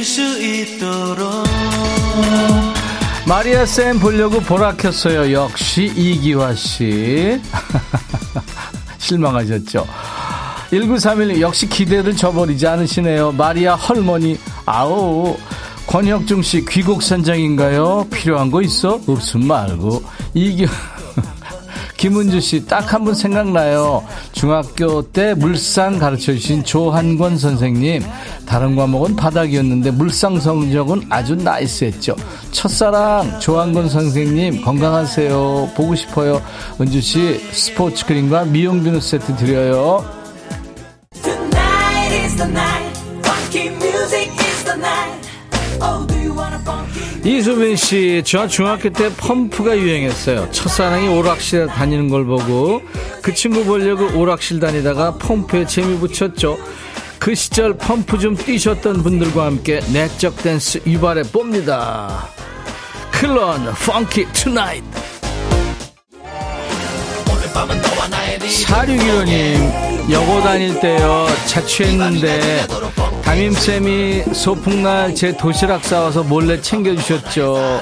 수 0.04 0.20
있도록 0.42 1.46
마리아 3.26 3.64
쌤 3.64 3.98
보려고 3.98 4.38
보라 4.38 4.76
켰어요. 4.76 5.32
역시 5.32 5.90
이기화 5.96 6.54
씨. 6.54 7.40
실망하셨죠? 8.98 9.86
1931 10.70 11.40
역시 11.40 11.66
기대를 11.66 12.14
저버리지 12.14 12.66
않으시네요. 12.66 13.32
마리아 13.32 13.74
헐머니. 13.74 14.38
아우. 14.66 15.36
권혁중 15.86 16.42
씨 16.42 16.64
귀곡 16.66 17.02
선장인가요? 17.02 18.06
필요한 18.10 18.50
거 18.50 18.60
있어? 18.62 19.00
없음 19.06 19.46
말고. 19.46 20.02
이기 20.34 20.66
김은주 22.04 22.38
씨 22.38 22.66
딱 22.66 22.92
한 22.92 23.02
분 23.02 23.14
생각나요. 23.14 24.04
중학교 24.32 25.00
때 25.10 25.32
물상 25.32 25.98
가르쳐 25.98 26.34
주신 26.34 26.62
조한권 26.62 27.38
선생님. 27.38 28.02
다른 28.44 28.76
과목은 28.76 29.16
바닥이었는데 29.16 29.90
물상 29.92 30.38
성적은 30.38 31.06
아주 31.08 31.34
나이스했죠. 31.34 32.14
첫사랑 32.52 33.40
조한권 33.40 33.88
선생님 33.88 34.60
건강하세요. 34.60 35.70
보고 35.74 35.94
싶어요. 35.94 36.42
은주 36.78 37.00
씨 37.00 37.40
스포츠 37.52 38.04
크림과 38.04 38.44
미용 38.52 38.84
비누 38.84 39.00
세트 39.00 39.36
드려요. 39.36 40.04
Tonight 41.22 42.12
is 42.22 42.36
the 42.36 42.50
night 42.50 42.83
이수빈 47.24 47.74
씨, 47.76 48.22
저 48.22 48.46
중학교 48.46 48.90
때 48.90 49.08
펌프가 49.16 49.78
유행했어요. 49.78 50.50
첫사랑이 50.50 51.08
오락실 51.08 51.68
다니는 51.68 52.10
걸 52.10 52.26
보고 52.26 52.82
그 53.22 53.32
친구 53.32 53.64
보려고 53.64 54.06
오락실 54.18 54.60
다니다가 54.60 55.14
펌프에 55.14 55.64
재미 55.64 55.98
붙였죠. 55.98 56.58
그 57.18 57.34
시절 57.34 57.78
펌프 57.78 58.18
좀 58.18 58.36
뛰셨던 58.36 59.02
분들과 59.02 59.46
함께 59.46 59.80
내적 59.90 60.36
댄스 60.36 60.82
유발해 60.86 61.22
봅니다. 61.22 62.28
클론, 63.10 63.72
Funky 63.86 64.26
Tonight. 64.34 64.84
4615님, 68.74 70.10
여고 70.10 70.40
다닐 70.42 70.80
때요, 70.80 71.26
자취했는데, 71.46 72.66
담임쌤이 73.22 74.24
소풍날 74.34 75.14
제 75.14 75.36
도시락 75.36 75.84
싸와서 75.84 76.24
몰래 76.24 76.60
챙겨주셨죠. 76.60 77.80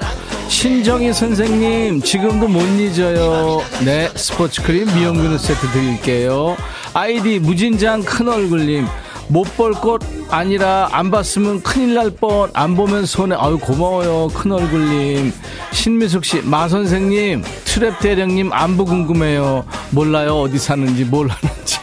신정희 0.49 1.15
선생님, 1.15 2.03
지금도 2.03 2.47
못 2.47 2.61
잊어요. 2.79 3.63
네, 3.83 4.11
스포츠 4.15 4.61
크림 4.63 4.85
미용비누 4.95 5.39
세트 5.39 5.67
드릴게요. 5.69 6.59
아이디 6.93 7.39
무진장 7.39 8.03
큰 8.03 8.29
얼굴님, 8.29 8.87
못 9.29 9.45
볼 9.57 9.73
것 9.73 10.01
아니라 10.31 10.89
안 10.93 11.11
봤으면 11.11 11.63
큰일 11.63 11.95
날 11.95 12.11
뻔. 12.11 12.51
안 12.55 12.75
보면 12.77 13.07
손해. 13.07 13.37
아유, 13.39 13.59
고마워요. 13.59 14.29
큰 14.29 14.53
얼굴님. 14.53 15.33
신미숙 15.73 16.25
씨, 16.25 16.41
마 16.43 16.69
선생님, 16.69 17.43
트랩 17.65 17.99
대령님 18.01 18.53
안부 18.53 18.85
궁금해요. 18.85 19.65
몰라요. 19.91 20.41
어디 20.41 20.59
사는지, 20.59 21.05
뭘 21.05 21.29
하는지. 21.29 21.79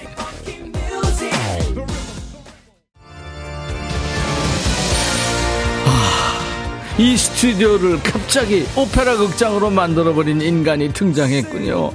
이 6.97 7.15
스튜디오를 7.15 8.04
갑자기 8.04 8.65
오페라 8.75 9.15
극장으로 9.15 9.69
만들어버린 9.69 10.41
인간이 10.41 10.91
등장했군요. 10.91 11.91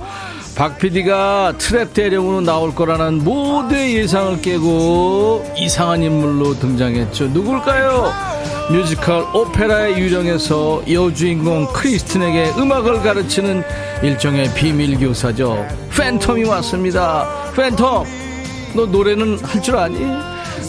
박 0.54 0.78
PD가 0.78 1.54
트랩 1.58 1.92
대령으로 1.94 2.40
나올 2.40 2.74
거라는 2.74 3.24
모두의 3.24 3.96
예상을 3.96 4.40
깨고 4.40 5.52
이상한 5.56 6.02
인물로 6.02 6.54
등장했죠. 6.60 7.28
누굴까요? 7.28 8.12
뮤지컬 8.70 9.24
오페라의 9.34 9.98
유령에서 9.98 10.82
여주인공 10.90 11.66
크리스틴에게 11.72 12.52
음악을 12.56 13.02
가르치는 13.02 13.62
일종의 14.02 14.54
비밀 14.54 14.96
교사죠. 14.98 15.66
팬텀이 15.90 16.48
왔습니다. 16.48 17.26
팬텀, 17.54 18.06
너 18.74 18.86
노래는 18.86 19.38
할 19.44 19.60
줄 19.60 19.76
아니? 19.76 19.98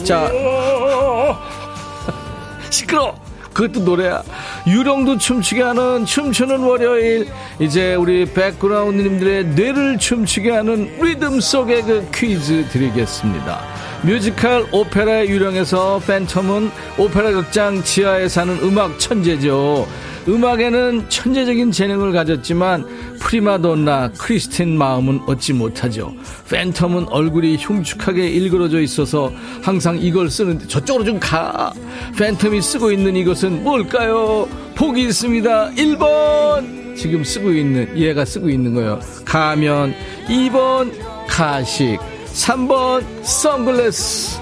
자, 0.03 0.29
시끄러. 2.71 3.13
그것도 3.55 3.85
노래야. 3.85 4.21
유령도 4.67 5.17
춤추게 5.17 5.63
하는 5.63 6.05
춤추는 6.05 6.59
월요일. 6.59 7.27
이제 7.57 7.95
우리 7.95 8.25
background님들의 8.25 9.45
뇌를 9.55 9.97
춤추게 9.97 10.51
하는 10.51 10.91
리듬 11.01 11.39
속의 11.39 11.83
그 11.83 12.07
퀴즈 12.13 12.67
드리겠습니다. 12.69 13.74
뮤지컬 14.03 14.67
오페라의 14.71 15.29
유령에서 15.29 15.99
팬텀은 16.05 16.69
오페라 16.97 17.31
극장 17.31 17.81
지하에 17.83 18.27
사는 18.27 18.55
음악 18.61 18.99
천재죠. 18.99 19.87
음악에는 20.27 21.09
천재적인 21.09 21.71
재능을 21.71 22.11
가졌지만 22.11 22.85
프리마돈나 23.19 24.11
크리스틴 24.17 24.77
마음은 24.77 25.21
얻지 25.27 25.53
못하죠. 25.53 26.13
팬텀은 26.49 27.07
얼굴이 27.09 27.57
흉측하게 27.57 28.27
일그러져 28.29 28.81
있어서 28.81 29.31
항상 29.61 29.99
이걸 29.99 30.29
쓰는데 30.29 30.67
저쪽으로 30.67 31.05
좀 31.05 31.19
가. 31.19 31.73
팬텀이 32.15 32.61
쓰고 32.61 32.91
있는 32.91 33.15
이것은 33.15 33.63
뭘까요? 33.63 34.47
보기 34.75 35.03
있습니다. 35.03 35.71
1번 35.71 36.95
지금 36.95 37.23
쓰고 37.23 37.51
있는 37.51 37.97
얘가 37.97 38.25
쓰고 38.25 38.49
있는 38.49 38.73
거예요. 38.73 38.99
가면 39.25 39.93
2번 40.27 40.91
가식 41.27 41.99
3번 42.35 43.03
선글라스. 43.23 44.39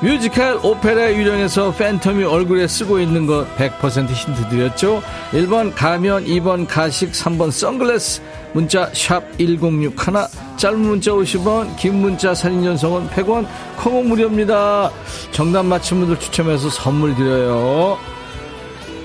뮤지컬 0.00 0.58
오페라 0.64 1.12
유령에서 1.12 1.72
팬텀이 1.74 2.28
얼굴에 2.28 2.66
쓰고 2.66 2.98
있는 2.98 3.26
거 3.26 3.46
100% 3.56 4.10
힌트 4.10 4.48
드렸죠? 4.48 5.02
1번 5.32 5.72
가면 5.74 6.24
2번 6.24 6.66
가식 6.66 7.12
3번 7.12 7.50
선글라스. 7.50 8.22
문자 8.52 8.90
샵1061 8.92 10.28
짧은 10.56 10.78
문자 10.78 11.10
50원 11.10 11.76
긴 11.76 12.00
문자 12.00 12.34
사진 12.34 12.62
전송은 12.62 13.08
100원. 13.10 13.46
콩은 13.78 14.08
무료입니다. 14.08 14.90
정답 15.32 15.64
맞힌 15.64 15.98
분들 16.00 16.18
추첨해서 16.20 16.70
선물 16.70 17.14
드려요. 17.14 17.98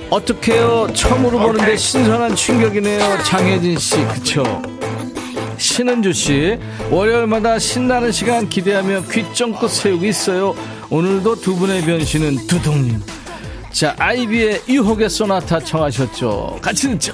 어떡해요? 0.09 0.87
처음으로 0.93 1.39
보는데 1.39 1.75
신선한 1.75 2.35
충격이네요. 2.35 3.23
장혜진 3.23 3.77
씨. 3.77 3.97
그쵸 4.07 4.43
신은주 5.57 6.13
씨 6.13 6.57
월요일마다 6.89 7.59
신나는 7.59 8.11
시간 8.11 8.47
기대하며 8.47 9.03
귀 9.11 9.25
쫑긋 9.33 9.69
세우고 9.69 10.05
있어요. 10.05 10.55
오늘도 10.89 11.41
두 11.41 11.55
분의 11.55 11.81
변신은 11.81 12.47
두둥. 12.47 13.01
자 13.71 13.95
아이비의 13.97 14.63
유혹의 14.69 15.09
소나타 15.09 15.59
청하셨죠. 15.59 16.59
같이 16.61 16.87
듣죠. 16.89 17.13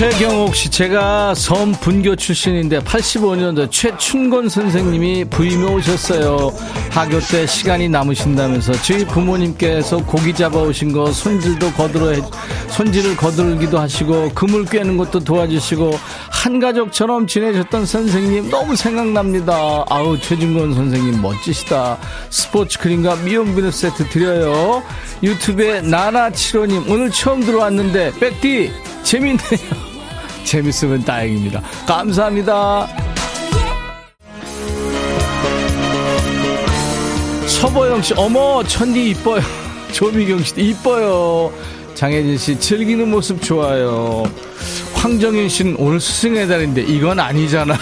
최경옥 0.00 0.56
씨, 0.56 0.70
제가 0.70 1.34
섬 1.34 1.72
분교 1.72 2.16
출신인데 2.16 2.78
85년도 2.78 3.70
최춘건 3.70 4.48
선생님이 4.48 5.26
부임해 5.26 5.74
오셨어요. 5.74 6.56
하교 6.88 7.20
때 7.20 7.46
시간이 7.46 7.90
남으신다면서 7.90 8.72
저희 8.80 9.04
부모님께서 9.04 9.98
고기 9.98 10.32
잡아 10.32 10.60
오신 10.60 10.92
거 10.92 11.12
손질도 11.12 11.72
거들어, 11.72 12.14
손질을 12.68 13.14
거들기도 13.14 13.78
하시고 13.78 14.30
그물 14.30 14.64
꿰는 14.64 14.96
것도 14.96 15.20
도와주시고 15.20 15.90
한 16.30 16.58
가족처럼 16.60 17.26
지내셨던 17.26 17.84
선생님 17.84 18.48
너무 18.48 18.76
생각납니다. 18.76 19.84
아우, 19.86 20.18
최준건 20.18 20.72
선생님 20.72 21.20
멋지시다. 21.20 21.98
스포츠 22.30 22.78
크림과 22.78 23.16
미용 23.16 23.54
비누 23.54 23.70
세트 23.70 24.08
드려요. 24.08 24.82
유튜브에 25.22 25.82
나나치로님 25.82 26.90
오늘 26.90 27.10
처음 27.10 27.42
들어왔는데 27.42 28.12
백디 28.18 28.72
재밌네요. 29.02 29.79
재밌으면 30.50 31.04
다행입니다. 31.04 31.62
감사합니다. 31.86 32.88
서보영 37.46 38.02
씨, 38.02 38.14
어머, 38.16 38.60
천디 38.64 39.10
이뻐요. 39.10 39.40
조미경 39.92 40.42
씨도 40.42 40.60
이뻐요. 40.60 41.52
장혜진 41.94 42.36
씨, 42.36 42.58
즐기는 42.58 43.08
모습 43.08 43.40
좋아요. 43.40 44.24
황정윤 44.94 45.48
씨는 45.48 45.76
오늘 45.78 46.00
스승의 46.00 46.48
달인데 46.48 46.82
이건 46.82 47.20
아니잖아요. 47.20 47.78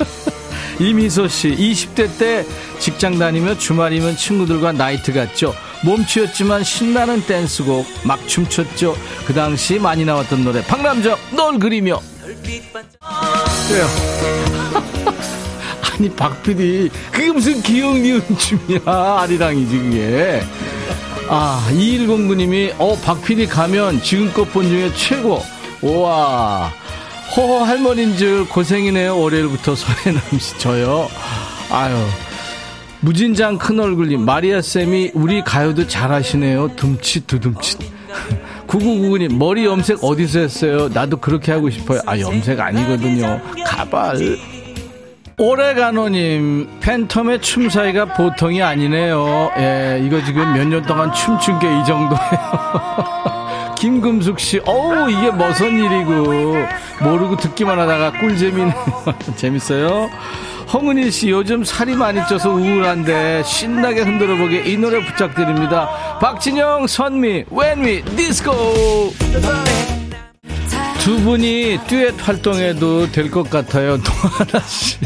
이미소 0.80 1.28
씨, 1.28 1.50
20대 1.50 2.18
때 2.18 2.46
직장 2.78 3.18
다니며 3.18 3.58
주말이면 3.58 4.16
친구들과 4.16 4.72
나이트 4.72 5.12
갔죠. 5.12 5.54
몸치였지만 5.82 6.64
신나는 6.64 7.22
댄스곡 7.26 7.86
막 8.04 8.26
춤췄죠. 8.28 8.96
그 9.26 9.34
당시 9.34 9.78
많이 9.78 10.04
나왔던 10.04 10.44
노래 10.44 10.64
박남정 10.64 11.16
널 11.32 11.58
그리며 11.58 12.00
그래요. 13.68 13.86
아니 15.92 16.08
박PD 16.10 16.90
그게 17.10 17.30
무슨 17.30 17.60
기억 17.62 17.98
니은 17.98 18.22
춤이야 18.38 18.80
아리랑이지 18.84 19.78
그게. 19.78 20.42
아 21.28 21.66
2109님이 21.70 22.74
어 22.78 22.96
박PD 23.04 23.46
가면 23.46 24.02
지금껏 24.02 24.44
본 24.44 24.68
중에 24.68 24.92
최고. 24.94 25.42
우와. 25.82 26.72
호호 27.36 27.64
할머니인 27.64 28.16
줄 28.16 28.48
고생이네요. 28.48 29.18
월요일부터 29.18 29.74
서해남씨 29.76 30.58
저요. 30.58 31.08
아유. 31.70 31.96
무진장 33.02 33.58
큰 33.58 33.80
얼굴님 33.80 34.24
마리아 34.24 34.60
쌤이 34.62 35.10
우리 35.14 35.42
가요도 35.42 35.86
잘하시네요. 35.88 36.76
둠칫 36.76 37.26
두둠칫. 37.26 37.78
9999님 38.68 39.36
머리 39.36 39.64
염색 39.66 39.98
어디서 40.02 40.38
했어요? 40.40 40.88
나도 40.92 41.18
그렇게 41.18 41.52
하고 41.52 41.68
싶어요. 41.68 42.00
아 42.06 42.18
염색 42.18 42.58
아니거든요. 42.60 43.40
가발. 43.66 44.38
오레가노님 45.38 46.78
팬텀의 46.80 47.42
춤사위가 47.42 48.14
보통이 48.14 48.62
아니네요. 48.62 49.50
예 49.58 50.00
이거 50.04 50.22
지금 50.24 50.52
몇 50.54 50.64
년 50.68 50.82
동안 50.82 51.12
춤춘 51.12 51.58
게 51.58 51.66
이 51.66 51.84
정도예요. 51.84 53.72
김금숙 53.76 54.38
씨, 54.38 54.60
어우, 54.64 55.10
이게 55.10 55.32
무슨 55.32 55.76
일이고. 55.76 56.54
모르고 57.02 57.36
듣기만 57.36 57.76
하다가 57.80 58.12
꿀재미네. 58.20 58.72
재밌어요? 59.34 60.08
홍은희 60.72 61.10
씨, 61.10 61.30
요즘 61.30 61.64
살이 61.64 61.94
많이 61.94 62.20
쪄서 62.28 62.50
우울한데, 62.50 63.42
신나게 63.44 64.02
흔들어 64.02 64.36
보게 64.36 64.62
이 64.64 64.76
노래 64.78 65.04
부탁드립니다. 65.04 66.18
박진영, 66.18 66.86
선미, 66.86 67.44
We 67.52 68.02
Disco! 68.16 69.12
두 70.98 71.20
분이 71.20 71.78
듀엣 71.88 72.14
활동해도 72.26 73.10
될 73.12 73.30
것 73.30 73.50
같아요. 73.50 73.98
노하나 73.98 74.64
씨. 74.66 74.96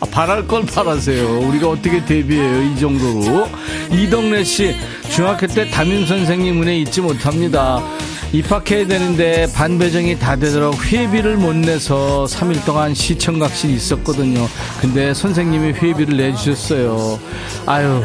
아, 0.00 0.06
바랄 0.10 0.46
걸 0.46 0.64
바라세요. 0.64 1.38
우리가 1.40 1.68
어떻게 1.68 2.02
데뷔해요, 2.04 2.62
이 2.62 2.76
정도로. 2.80 3.48
이동래 3.90 4.42
씨, 4.42 4.74
중학교 5.10 5.46
때 5.46 5.68
담임 5.70 6.06
선생님 6.06 6.62
은혜 6.62 6.78
잊지 6.78 7.02
못합니다. 7.02 7.82
입학해야 8.34 8.84
되는데 8.88 9.46
반 9.54 9.78
배정이 9.78 10.18
다 10.18 10.34
되도록 10.34 10.84
회비를 10.90 11.36
못 11.36 11.54
내서 11.54 12.26
3일 12.28 12.64
동안 12.64 12.92
시청각실 12.92 13.70
있었거든요. 13.70 14.48
근데 14.80 15.14
선생님이 15.14 15.74
회비를 15.74 16.16
내주셨어요. 16.16 17.20
아유, 17.64 18.02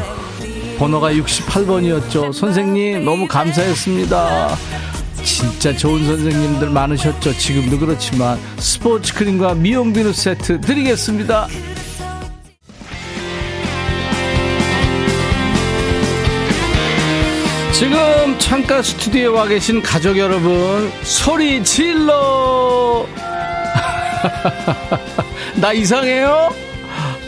번호가 0.78 1.14
68번이었죠. 1.14 2.32
선생님, 2.32 3.06
너무 3.06 3.28
감사했습니다. 3.28 4.56
진짜 5.24 5.76
좋은 5.76 6.06
선생님들 6.06 6.70
많으셨죠. 6.70 7.36
지금도 7.36 7.80
그렇지만 7.80 8.38
스포츠 8.60 9.16
크림과 9.16 9.56
미용 9.56 9.92
비누 9.92 10.14
세트 10.14 10.62
드리겠습니다. 10.62 11.48
지금 17.80 18.38
창가 18.40 18.82
스튜디오에 18.82 19.28
와 19.28 19.48
계신 19.48 19.82
가족 19.82 20.18
여러분 20.18 20.92
소리 21.02 21.64
질러! 21.64 23.06
나 25.56 25.72
이상해요? 25.72 26.50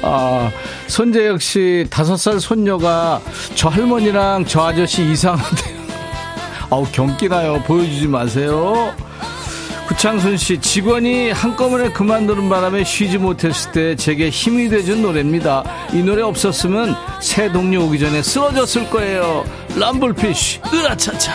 아 0.02 0.52
손재혁 0.88 1.42
씨 1.42 1.88
다섯 1.90 2.18
살 2.18 2.42
손녀가 2.42 3.22
저 3.56 3.70
할머니랑 3.70 4.44
저 4.44 4.68
아저씨 4.68 5.06
이상한데요. 5.06 5.80
아우 6.70 6.86
경기나요. 6.92 7.64
보여주지 7.64 8.10
마세요 8.10 8.94
구창순 9.92 10.38
씨 10.38 10.58
직원이 10.62 11.32
한꺼번에 11.32 11.90
그만두는 11.92 12.48
바람에 12.48 12.86
쉬지 12.86 13.18
못했을 13.18 13.74
때 13.74 13.96
제게 13.98 14.30
힘이 14.30 14.70
돼준 14.70 15.02
노래입니다. 15.02 15.66
이 15.92 16.02
노래 16.02 16.22
없었으면 16.22 16.96
새 17.20 17.52
동료 17.52 17.84
오기 17.84 18.00
전에 18.00 18.22
쓰러졌을 18.22 18.90
거예요. 18.90 19.44
럼블피쉬 19.76 20.62
으라차차. 20.74 21.34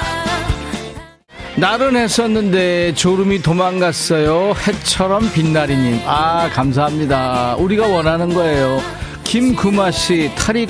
나른했었는데 1.56 2.94
졸음이 2.94 3.42
도망갔어요. 3.42 4.54
해처럼 4.66 5.30
빛나리님. 5.34 6.00
아 6.06 6.48
감사합니다. 6.48 7.56
우리가 7.56 7.86
원하는 7.86 8.32
거예요. 8.32 8.80
김금아 9.24 9.90
씨 9.90 10.30
탈이 10.34 10.66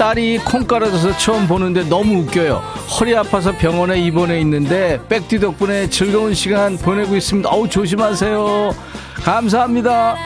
딸이 0.00 0.38
콩 0.38 0.66
깔아줘서 0.66 1.18
처음 1.18 1.46
보는데 1.46 1.86
너무 1.86 2.22
웃겨요. 2.22 2.54
허리 2.98 3.14
아파서 3.14 3.52
병원에 3.52 4.00
입원해 4.00 4.40
있는데 4.40 4.98
백디 5.10 5.38
덕분에 5.40 5.90
즐거운 5.90 6.32
시간 6.32 6.78
보내고 6.78 7.16
있습니다. 7.16 7.50
어우 7.50 7.68
조심하세요. 7.68 8.74
감사합니다. 9.22 10.16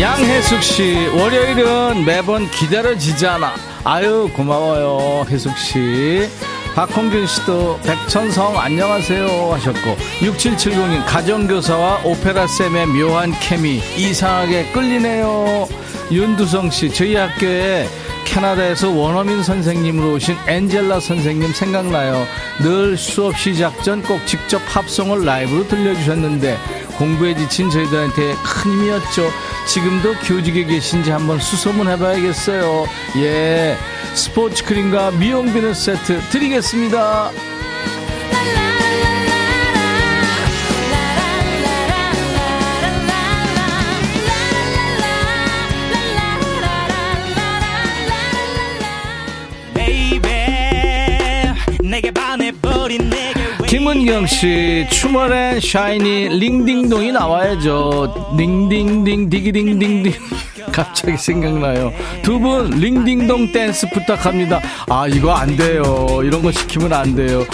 양혜숙 0.00 0.62
씨, 0.62 1.06
월요일은 1.18 2.06
매번 2.06 2.50
기다려지잖아. 2.50 3.52
아유, 3.84 4.30
고마워요, 4.34 5.26
혜숙 5.28 5.54
씨. 5.58 6.30
박홍균 6.76 7.26
씨도 7.26 7.80
백천성 7.86 8.58
안녕하세요 8.58 9.54
하셨고 9.54 9.96
6770님 10.20 11.06
가정교사와 11.06 12.02
오페라쌤의 12.04 12.86
묘한 12.88 13.32
케미 13.40 13.80
이상하게 13.96 14.72
끌리네요. 14.72 15.66
윤두성 16.12 16.70
씨 16.70 16.92
저희 16.92 17.16
학교에 17.16 17.88
캐나다에서 18.26 18.90
원어민 18.90 19.42
선생님으로 19.42 20.14
오신 20.16 20.36
엔젤라 20.46 21.00
선생님 21.00 21.54
생각나요? 21.54 22.26
늘 22.60 22.98
수업 22.98 23.38
시작 23.38 23.82
전 23.82 24.02
꼭 24.02 24.20
직접 24.26 24.58
팝송을 24.66 25.24
라이브로 25.24 25.66
들려주셨는데 25.68 26.58
공부에 26.96 27.34
지친 27.34 27.70
저희들한테 27.70 28.34
큰 28.44 28.72
힘이었죠 28.72 29.30
지금도 29.66 30.14
교직에 30.26 30.64
계신지 30.64 31.10
한번 31.10 31.38
수소문 31.38 31.88
해봐야겠어요 31.88 32.86
예 33.18 33.76
스포츠 34.14 34.64
크림과 34.64 35.10
미용 35.12 35.52
비누 35.52 35.74
세트 35.74 36.20
드리겠습니다. 36.30 37.30
김은경 53.96 54.26
씨, 54.26 54.86
춤월엔 54.90 55.58
샤이니 55.58 56.28
링딩동이 56.28 57.12
나와야죠. 57.12 58.34
링딩딩 58.36 59.30
디기딩딩딩. 59.30 60.12
갑자기 60.70 61.16
생각나요. 61.16 61.90
두 62.22 62.38
분 62.38 62.68
링딩동 62.72 63.52
댄스 63.52 63.88
부탁합니다. 63.88 64.60
아 64.90 65.06
이거 65.08 65.32
안 65.32 65.56
돼요. 65.56 66.20
이런 66.22 66.42
거 66.42 66.52
시키면 66.52 66.92
안 66.92 67.16
돼요. 67.16 67.46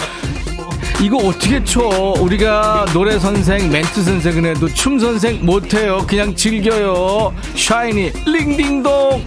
이거 1.01 1.15
어떻게 1.17 1.63
춰? 1.63 1.79
우리가 2.19 2.87
노래 2.93 3.17
선생, 3.19 3.71
멘트 3.71 4.03
선생은 4.03 4.45
해도 4.47 4.67
춤 4.67 4.99
선생 4.99 5.45
못해요. 5.45 6.05
그냥 6.05 6.35
즐겨요. 6.35 7.33
샤이니, 7.55 8.11
링딩동. 8.25 9.23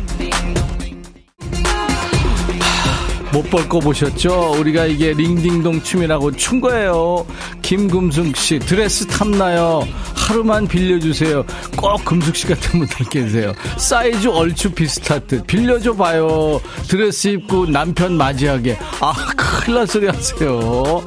못 3.36 3.50
볼 3.50 3.68
거 3.68 3.80
보셨죠? 3.80 4.54
우리가 4.58 4.86
이게 4.86 5.12
링딩동 5.12 5.82
춤이라고 5.82 6.32
춘 6.32 6.58
거예요. 6.58 7.26
김금숙 7.60 8.34
씨, 8.34 8.58
드레스 8.58 9.06
탐나요. 9.06 9.86
하루만 10.14 10.66
빌려주세요. 10.66 11.44
꼭 11.76 12.02
금숙 12.04 12.34
씨 12.34 12.46
같은 12.46 12.78
분들 12.80 13.06
계세요. 13.10 13.52
사이즈 13.76 14.28
얼추 14.28 14.70
비슷할 14.72 15.26
듯. 15.26 15.46
빌려줘 15.46 15.94
봐요. 15.94 16.58
드레스 16.88 17.28
입고 17.28 17.66
남편 17.66 18.16
맞이하게. 18.16 18.78
아, 19.00 19.12
큰일 19.36 19.76
날 19.76 19.86
소리 19.86 20.06
하세요. 20.06 21.04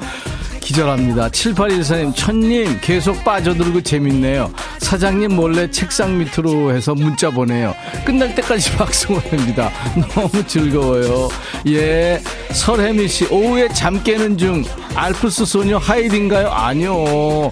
기절합니다. 0.69 1.29
7814님, 1.29 2.15
천님, 2.15 2.79
계속 2.79 3.23
빠져들고 3.23 3.81
재밌네요. 3.81 4.51
사장님 4.77 5.35
몰래 5.35 5.69
책상 5.71 6.19
밑으로 6.19 6.71
해서 6.75 6.93
문자 6.93 7.31
보내요. 7.31 7.73
끝날 8.05 8.35
때까지 8.35 8.73
박수 8.77 9.07
보냅니다. 9.07 9.71
너무 10.13 10.45
즐거워요. 10.45 11.29
예. 11.69 12.21
설혜미 12.51 13.07
씨, 13.07 13.25
오후에 13.31 13.67
잠 13.69 14.03
깨는 14.03 14.37
중, 14.37 14.63
알프스 14.93 15.45
소녀 15.45 15.79
하이딘가요? 15.79 16.49
아니요. 16.51 17.51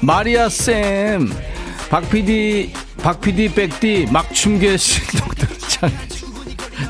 마리아 0.00 0.48
쌤, 0.48 1.32
박 1.90 2.08
PD, 2.08 2.72
박 3.02 3.20
PD, 3.20 3.52
백디, 3.52 4.06
막춤계 4.12 4.76
신동들 4.76 5.48
참. 5.66 5.90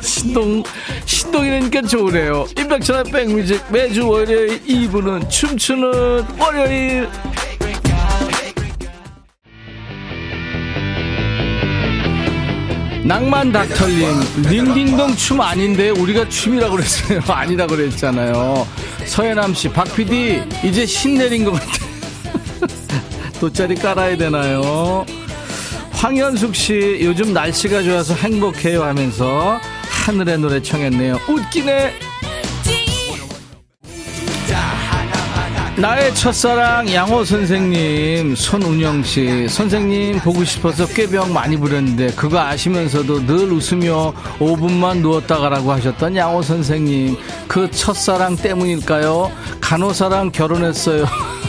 신동, 0.01 0.63
신동이니까 1.05 1.83
좋으네요. 1.83 2.47
임백천의 2.59 3.05
백뮤직 3.13 3.63
매주 3.71 4.09
월요일 4.09 4.63
2부는 4.65 5.29
춤추는 5.29 6.25
월요일. 6.39 7.09
낭만 13.05 13.53
닥터님, 13.53 14.09
링딩동 14.49 15.15
춤 15.17 15.39
아닌데 15.43 15.91
우리가 15.91 16.27
춤이라고 16.27 16.77
그랬어요. 16.77 17.21
아니라고 17.29 17.77
그랬잖아요. 17.77 18.67
서해남 19.05 19.53
씨, 19.53 19.69
박 19.69 19.95
PD, 19.95 20.43
이제 20.65 20.87
신 20.87 21.19
내린 21.19 21.45
것 21.45 21.53
같아. 21.53 21.73
돗자리 23.41 23.75
깔아야 23.75 24.17
되나요? 24.17 25.05
황현숙 25.93 26.57
씨, 26.57 26.99
요즘 27.03 27.35
날씨가 27.35 27.83
좋아서 27.83 28.15
행복해요 28.15 28.83
하면서 28.83 29.61
하늘의 30.05 30.37
노래 30.39 30.61
청했네요. 30.61 31.19
웃기네. 31.27 31.95
나의 35.77 36.15
첫사랑 36.15 36.93
양호 36.93 37.25
선생님, 37.25 38.37
손운영 38.37 39.03
씨, 39.03 39.49
선생님 39.49 40.21
보고 40.21 40.45
싶어서 40.45 40.87
꾀병 40.87 41.33
많이 41.33 41.57
부렸는데 41.57 42.09
그거 42.13 42.39
아시면서도 42.39 43.27
늘 43.27 43.51
웃으며 43.51 44.13
5분만 44.39 44.99
누웠다 44.99 45.39
가라고 45.39 45.73
하셨던 45.73 46.15
양호 46.17 46.43
선생님, 46.43 47.17
그 47.49 47.71
첫사랑 47.71 48.37
때문일까요? 48.37 49.33
간호사랑 49.63 50.33
결혼했어요. 50.33 51.07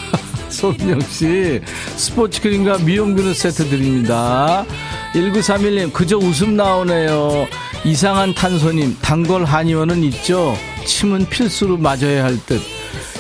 손은영 0.49 1.01
씨, 1.01 1.59
스포츠 1.97 2.41
크림과 2.41 2.77
미용 2.79 3.13
비누 3.15 3.33
세트 3.33 3.69
드립니다. 3.69 4.65
1931님, 5.13 5.91
그저 5.91 6.17
웃음 6.17 6.55
나오네요. 6.55 7.47
이상한 7.85 8.33
탄소님, 8.33 8.97
단골 8.99 9.45
한의원은 9.45 10.03
있죠? 10.05 10.57
침은 10.87 11.29
필수로 11.29 11.77
맞아야 11.77 12.23
할 12.23 12.35
듯. 12.47 12.59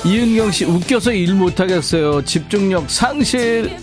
이은경 0.03 0.51
씨, 0.51 0.65
웃겨서 0.65 1.13
일 1.13 1.35
못하겠어요. 1.35 2.25
집중력 2.25 2.89
상실. 2.89 3.77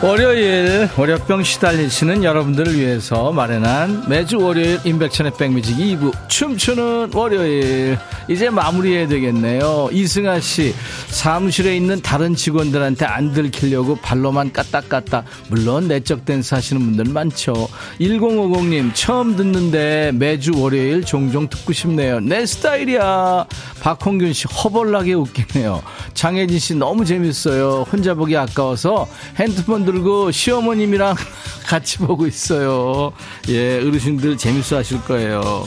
월요일 0.00 0.88
월요병 0.96 1.42
시달리시는 1.42 2.22
여러분들을 2.22 2.78
위해서 2.78 3.32
마련한 3.32 4.04
매주 4.08 4.38
월요일 4.38 4.78
임백천의 4.84 5.32
백뮤직 5.36 5.76
2부 5.76 6.12
춤추는 6.28 7.10
월요일. 7.12 7.98
이제 8.28 8.48
마무리해야 8.48 9.08
되겠네요. 9.08 9.88
이승아 9.90 10.38
씨 10.38 10.72
사무실에 11.08 11.76
있는 11.76 12.00
다른 12.00 12.36
직원들한테 12.36 13.06
안 13.06 13.32
들키려고 13.32 13.96
발로만 13.96 14.52
까딱까딱. 14.52 15.24
물론 15.48 15.88
내적 15.88 16.24
댄스 16.24 16.54
하시는 16.54 16.80
분들 16.80 17.12
많죠. 17.12 17.68
1050님 18.00 18.92
처음 18.94 19.34
듣는데 19.34 20.12
매주 20.14 20.52
월요일 20.60 21.02
종종 21.02 21.48
듣고 21.48 21.72
싶네요. 21.72 22.20
내 22.20 22.46
스타일이야. 22.46 23.46
박홍균 23.80 24.32
씨 24.32 24.46
허벌나게 24.46 25.14
웃기네요. 25.14 25.82
장혜진 26.14 26.58
씨 26.60 26.74
너무 26.76 27.04
재밌어요. 27.04 27.84
혼자 27.90 28.14
보기 28.14 28.36
아까워서 28.36 29.08
핸드폰 29.36 29.84
들고 29.92 30.30
시어머님이랑 30.30 31.16
같이 31.66 31.98
보고 31.98 32.26
있어요. 32.26 33.12
예, 33.48 33.78
어르신들 33.78 34.36
재밌어 34.36 34.76
하실 34.76 35.00
거예요. 35.02 35.64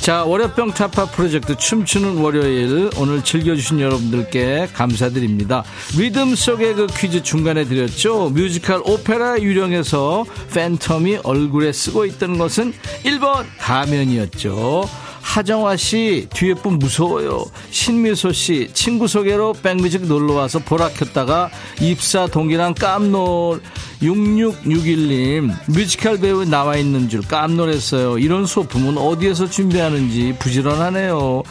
자, 0.00 0.24
월요병 0.24 0.72
타파 0.72 1.06
프로젝트 1.06 1.56
춤추는 1.56 2.18
월요일 2.18 2.90
오늘 2.98 3.22
즐겨주신 3.22 3.80
여러분들께 3.80 4.68
감사드립니다. 4.72 5.62
리듬 5.96 6.34
속의 6.34 6.74
그 6.74 6.86
퀴즈 6.86 7.22
중간에 7.22 7.64
드렸죠. 7.64 8.30
뮤지컬 8.30 8.82
오페라 8.84 9.40
유령에서 9.40 10.24
팬텀이 10.52 11.20
얼굴에 11.22 11.72
쓰고 11.72 12.06
있던 12.06 12.38
것은 12.38 12.72
1번 13.04 13.44
가면이었죠. 13.58 14.88
하정화 15.20 15.76
씨, 15.76 16.26
뒤에 16.32 16.54
분 16.54 16.78
무서워요. 16.78 17.44
신미소 17.70 18.32
씨, 18.32 18.70
친구 18.72 19.06
소개로 19.06 19.52
백뮤직 19.52 20.06
놀러 20.06 20.34
와서 20.34 20.58
보라 20.58 20.90
켰다가 20.90 21.50
입사 21.80 22.26
동기랑 22.26 22.74
깜놀. 22.74 23.60
6661님, 24.02 25.52
뮤지컬 25.68 26.18
배우에 26.18 26.46
나와 26.46 26.76
있는 26.76 27.08
줄 27.08 27.20
깜놀했어요. 27.20 28.18
이런 28.18 28.46
소품은 28.46 28.96
어디에서 28.96 29.48
준비하는지 29.50 30.36
부지런하네요. 30.38 31.42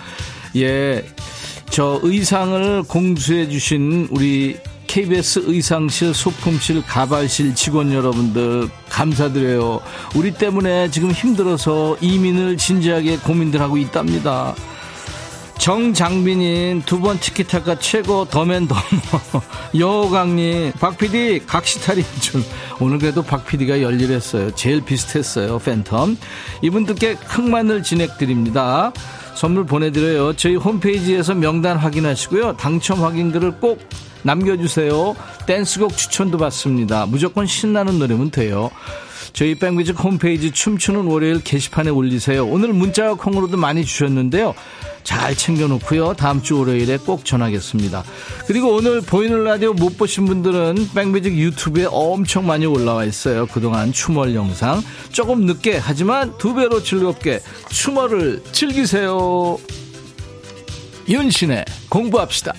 예. 0.58 1.06
저 1.70 2.00
의상을 2.02 2.84
공수해 2.84 3.48
주신 3.48 4.08
우리 4.10 4.58
KBS 4.90 5.44
의상실, 5.46 6.16
소품실, 6.16 6.84
가발실 6.84 7.54
직원 7.54 7.94
여러분들 7.94 8.68
감사드려요. 8.90 9.82
우리 10.16 10.34
때문에 10.34 10.90
지금 10.90 11.12
힘들어서 11.12 11.96
이민을 12.02 12.58
진지하게 12.58 13.18
고민들 13.18 13.62
하고 13.62 13.78
있답니다. 13.78 14.56
정장빈님 15.60 16.84
두 16.88 17.02
번 17.02 17.20
티키타카 17.20 17.78
최고 17.78 18.26
더맨 18.26 18.68
더머. 18.68 18.82
여호강님 19.78 20.72
박PD 20.80 21.42
각시탈인 21.46 22.04
줄. 22.20 22.42
오늘 22.80 22.98
그래도 22.98 23.22
박PD가 23.22 23.84
열일했어요. 23.84 24.56
제일 24.56 24.82
비슷했어요 24.82 25.60
팬텀. 25.60 26.18
이분들께 26.64 27.18
흑마늘 27.28 27.84
진행드립니다. 27.84 28.92
선물 29.36 29.68
보내드려요. 29.68 30.34
저희 30.36 30.56
홈페이지에서 30.56 31.36
명단 31.36 31.78
확인하시고요. 31.78 32.58
당첨 32.58 33.04
확인글을 33.04 33.60
꼭 33.60 33.80
남겨주세요. 34.24 35.16
댄스곡 35.46 35.96
추천도 35.96 36.38
받습니다. 36.38 37.06
무조건 37.06 37.46
신나는 37.46 38.00
노래면 38.00 38.32
돼요. 38.32 38.70
저희 39.34 39.56
백뮤직 39.56 40.04
홈페이지 40.04 40.52
춤추는 40.52 41.06
월요일 41.06 41.44
게시판에 41.44 41.90
올리세요. 41.90 42.46
오늘 42.46 42.74
문자와 42.74 43.14
콩으로도 43.14 43.58
많이 43.58 43.86
주셨는데요. 43.86 44.56
잘 45.04 45.36
챙겨놓고요. 45.36 46.14
다음 46.14 46.42
주 46.42 46.60
월요일에 46.60 46.98
꼭 46.98 47.26
전하겠습니다. 47.26 48.04
그리고 48.48 48.74
오늘 48.74 49.02
보이는 49.02 49.44
라디오 49.44 49.74
못 49.74 49.98
보신 49.98 50.26
분들은 50.26 50.90
백뮤직 50.94 51.38
유튜브에 51.38 51.88
엄청 51.90 52.46
많이 52.46 52.66
올라와 52.66 53.06
있어요. 53.06 53.46
그동안 53.48 53.92
춤월 53.92 54.36
영상. 54.36 54.84
조금 55.12 55.46
늦게 55.46 55.78
하지만 55.78 56.38
두 56.38 56.54
배로 56.54 56.84
즐겁게 56.84 57.42
춤월을 57.70 58.44
즐기세요. 58.52 59.58
윤시내의 61.08 61.66
공부합시다. 61.90 62.54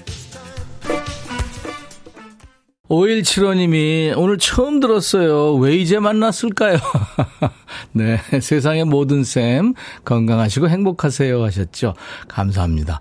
5175님이 2.90 4.12
오늘 4.16 4.36
처음 4.38 4.80
들었어요. 4.80 5.54
왜 5.54 5.76
이제 5.76 6.00
만났을까요? 6.00 6.76
네. 7.92 8.18
세상의 8.40 8.84
모든 8.84 9.24
쌤 9.24 9.74
건강하시고 10.04 10.68
행복하세요 10.68 11.42
하셨죠. 11.42 11.94
감사합니다. 12.28 13.00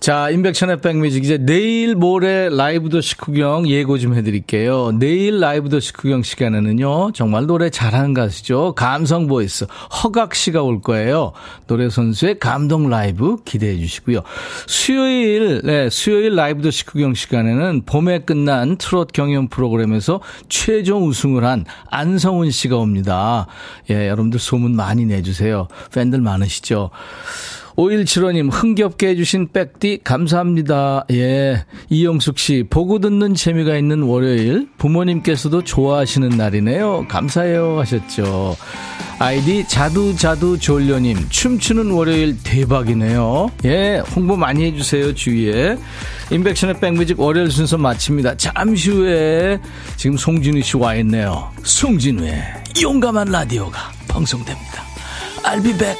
자, 0.00 0.30
인백션의 0.30 0.80
back 0.80 0.98
music. 0.98 1.24
이제 1.24 1.38
내일 1.38 1.94
모레 1.94 2.50
라이브 2.50 2.88
도시 2.88 3.16
구경 3.16 3.68
예고 3.68 3.98
좀 3.98 4.14
해드릴게요. 4.14 4.92
내일 4.98 5.40
라이브 5.40 5.68
도시 5.68 5.92
구경 5.92 6.22
시간에는요, 6.22 7.12
정말 7.12 7.46
노래 7.46 7.70
잘하는 7.70 8.14
가수죠. 8.14 8.74
감성 8.76 9.26
voice. 9.26 9.66
허각 10.02 10.34
씨가 10.34 10.62
올 10.62 10.80
거예요. 10.80 11.32
노래 11.66 11.90
선수의 11.90 12.38
감동 12.38 12.88
라이브 12.88 13.36
기대해 13.44 13.76
주시고요. 13.76 14.22
수요일, 14.66 15.62
네, 15.64 15.90
수요일 15.90 16.36
라이브 16.36 16.62
도시 16.62 16.86
구경 16.86 17.14
시간에는 17.14 17.82
봄에 17.84 18.20
끝난 18.20 18.76
트롯 18.76 19.12
경연 19.12 19.48
프로그램에서 19.48 20.20
최종 20.48 21.06
우승을 21.06 21.44
한 21.44 21.64
안성훈 21.90 22.50
씨가 22.50 22.76
옵니다. 22.76 23.46
예, 23.90 24.08
여러분들 24.08 24.38
소문 24.38 24.76
많이 24.76 25.04
내주세요. 25.04 25.68
팬들 25.92 26.20
많으시죠? 26.20 26.90
5175님, 27.78 28.48
흥겹게 28.52 29.08
해주신 29.10 29.50
백디, 29.52 30.00
감사합니다. 30.02 31.04
예. 31.12 31.64
이영숙 31.88 32.38
씨, 32.38 32.64
보고 32.68 32.98
듣는 32.98 33.34
재미가 33.34 33.76
있는 33.76 34.02
월요일, 34.02 34.68
부모님께서도 34.78 35.62
좋아하시는 35.62 36.28
날이네요. 36.30 37.06
감사해요. 37.08 37.78
하셨죠. 37.78 38.56
아이디, 39.20 39.66
자두자두 39.68 40.58
졸려님, 40.58 41.28
춤추는 41.28 41.92
월요일 41.92 42.36
대박이네요. 42.42 43.50
예. 43.64 44.02
홍보 44.14 44.36
많이 44.36 44.64
해주세요. 44.64 45.14
주위에. 45.14 45.78
인백션의 46.30 46.78
백뮤직 46.80 47.18
월요일 47.18 47.50
순서 47.50 47.78
마칩니다. 47.78 48.36
잠시 48.36 48.90
후에, 48.90 49.60
지금 49.96 50.16
송진우 50.16 50.60
씨 50.62 50.76
와 50.76 50.94
있네요. 50.96 51.50
송진우의 51.62 52.42
용감한 52.82 53.28
라디오가 53.28 53.90
방송됩니다. 54.08 54.82
I'll 55.44 55.62
be 55.62 55.76
back. 55.76 55.98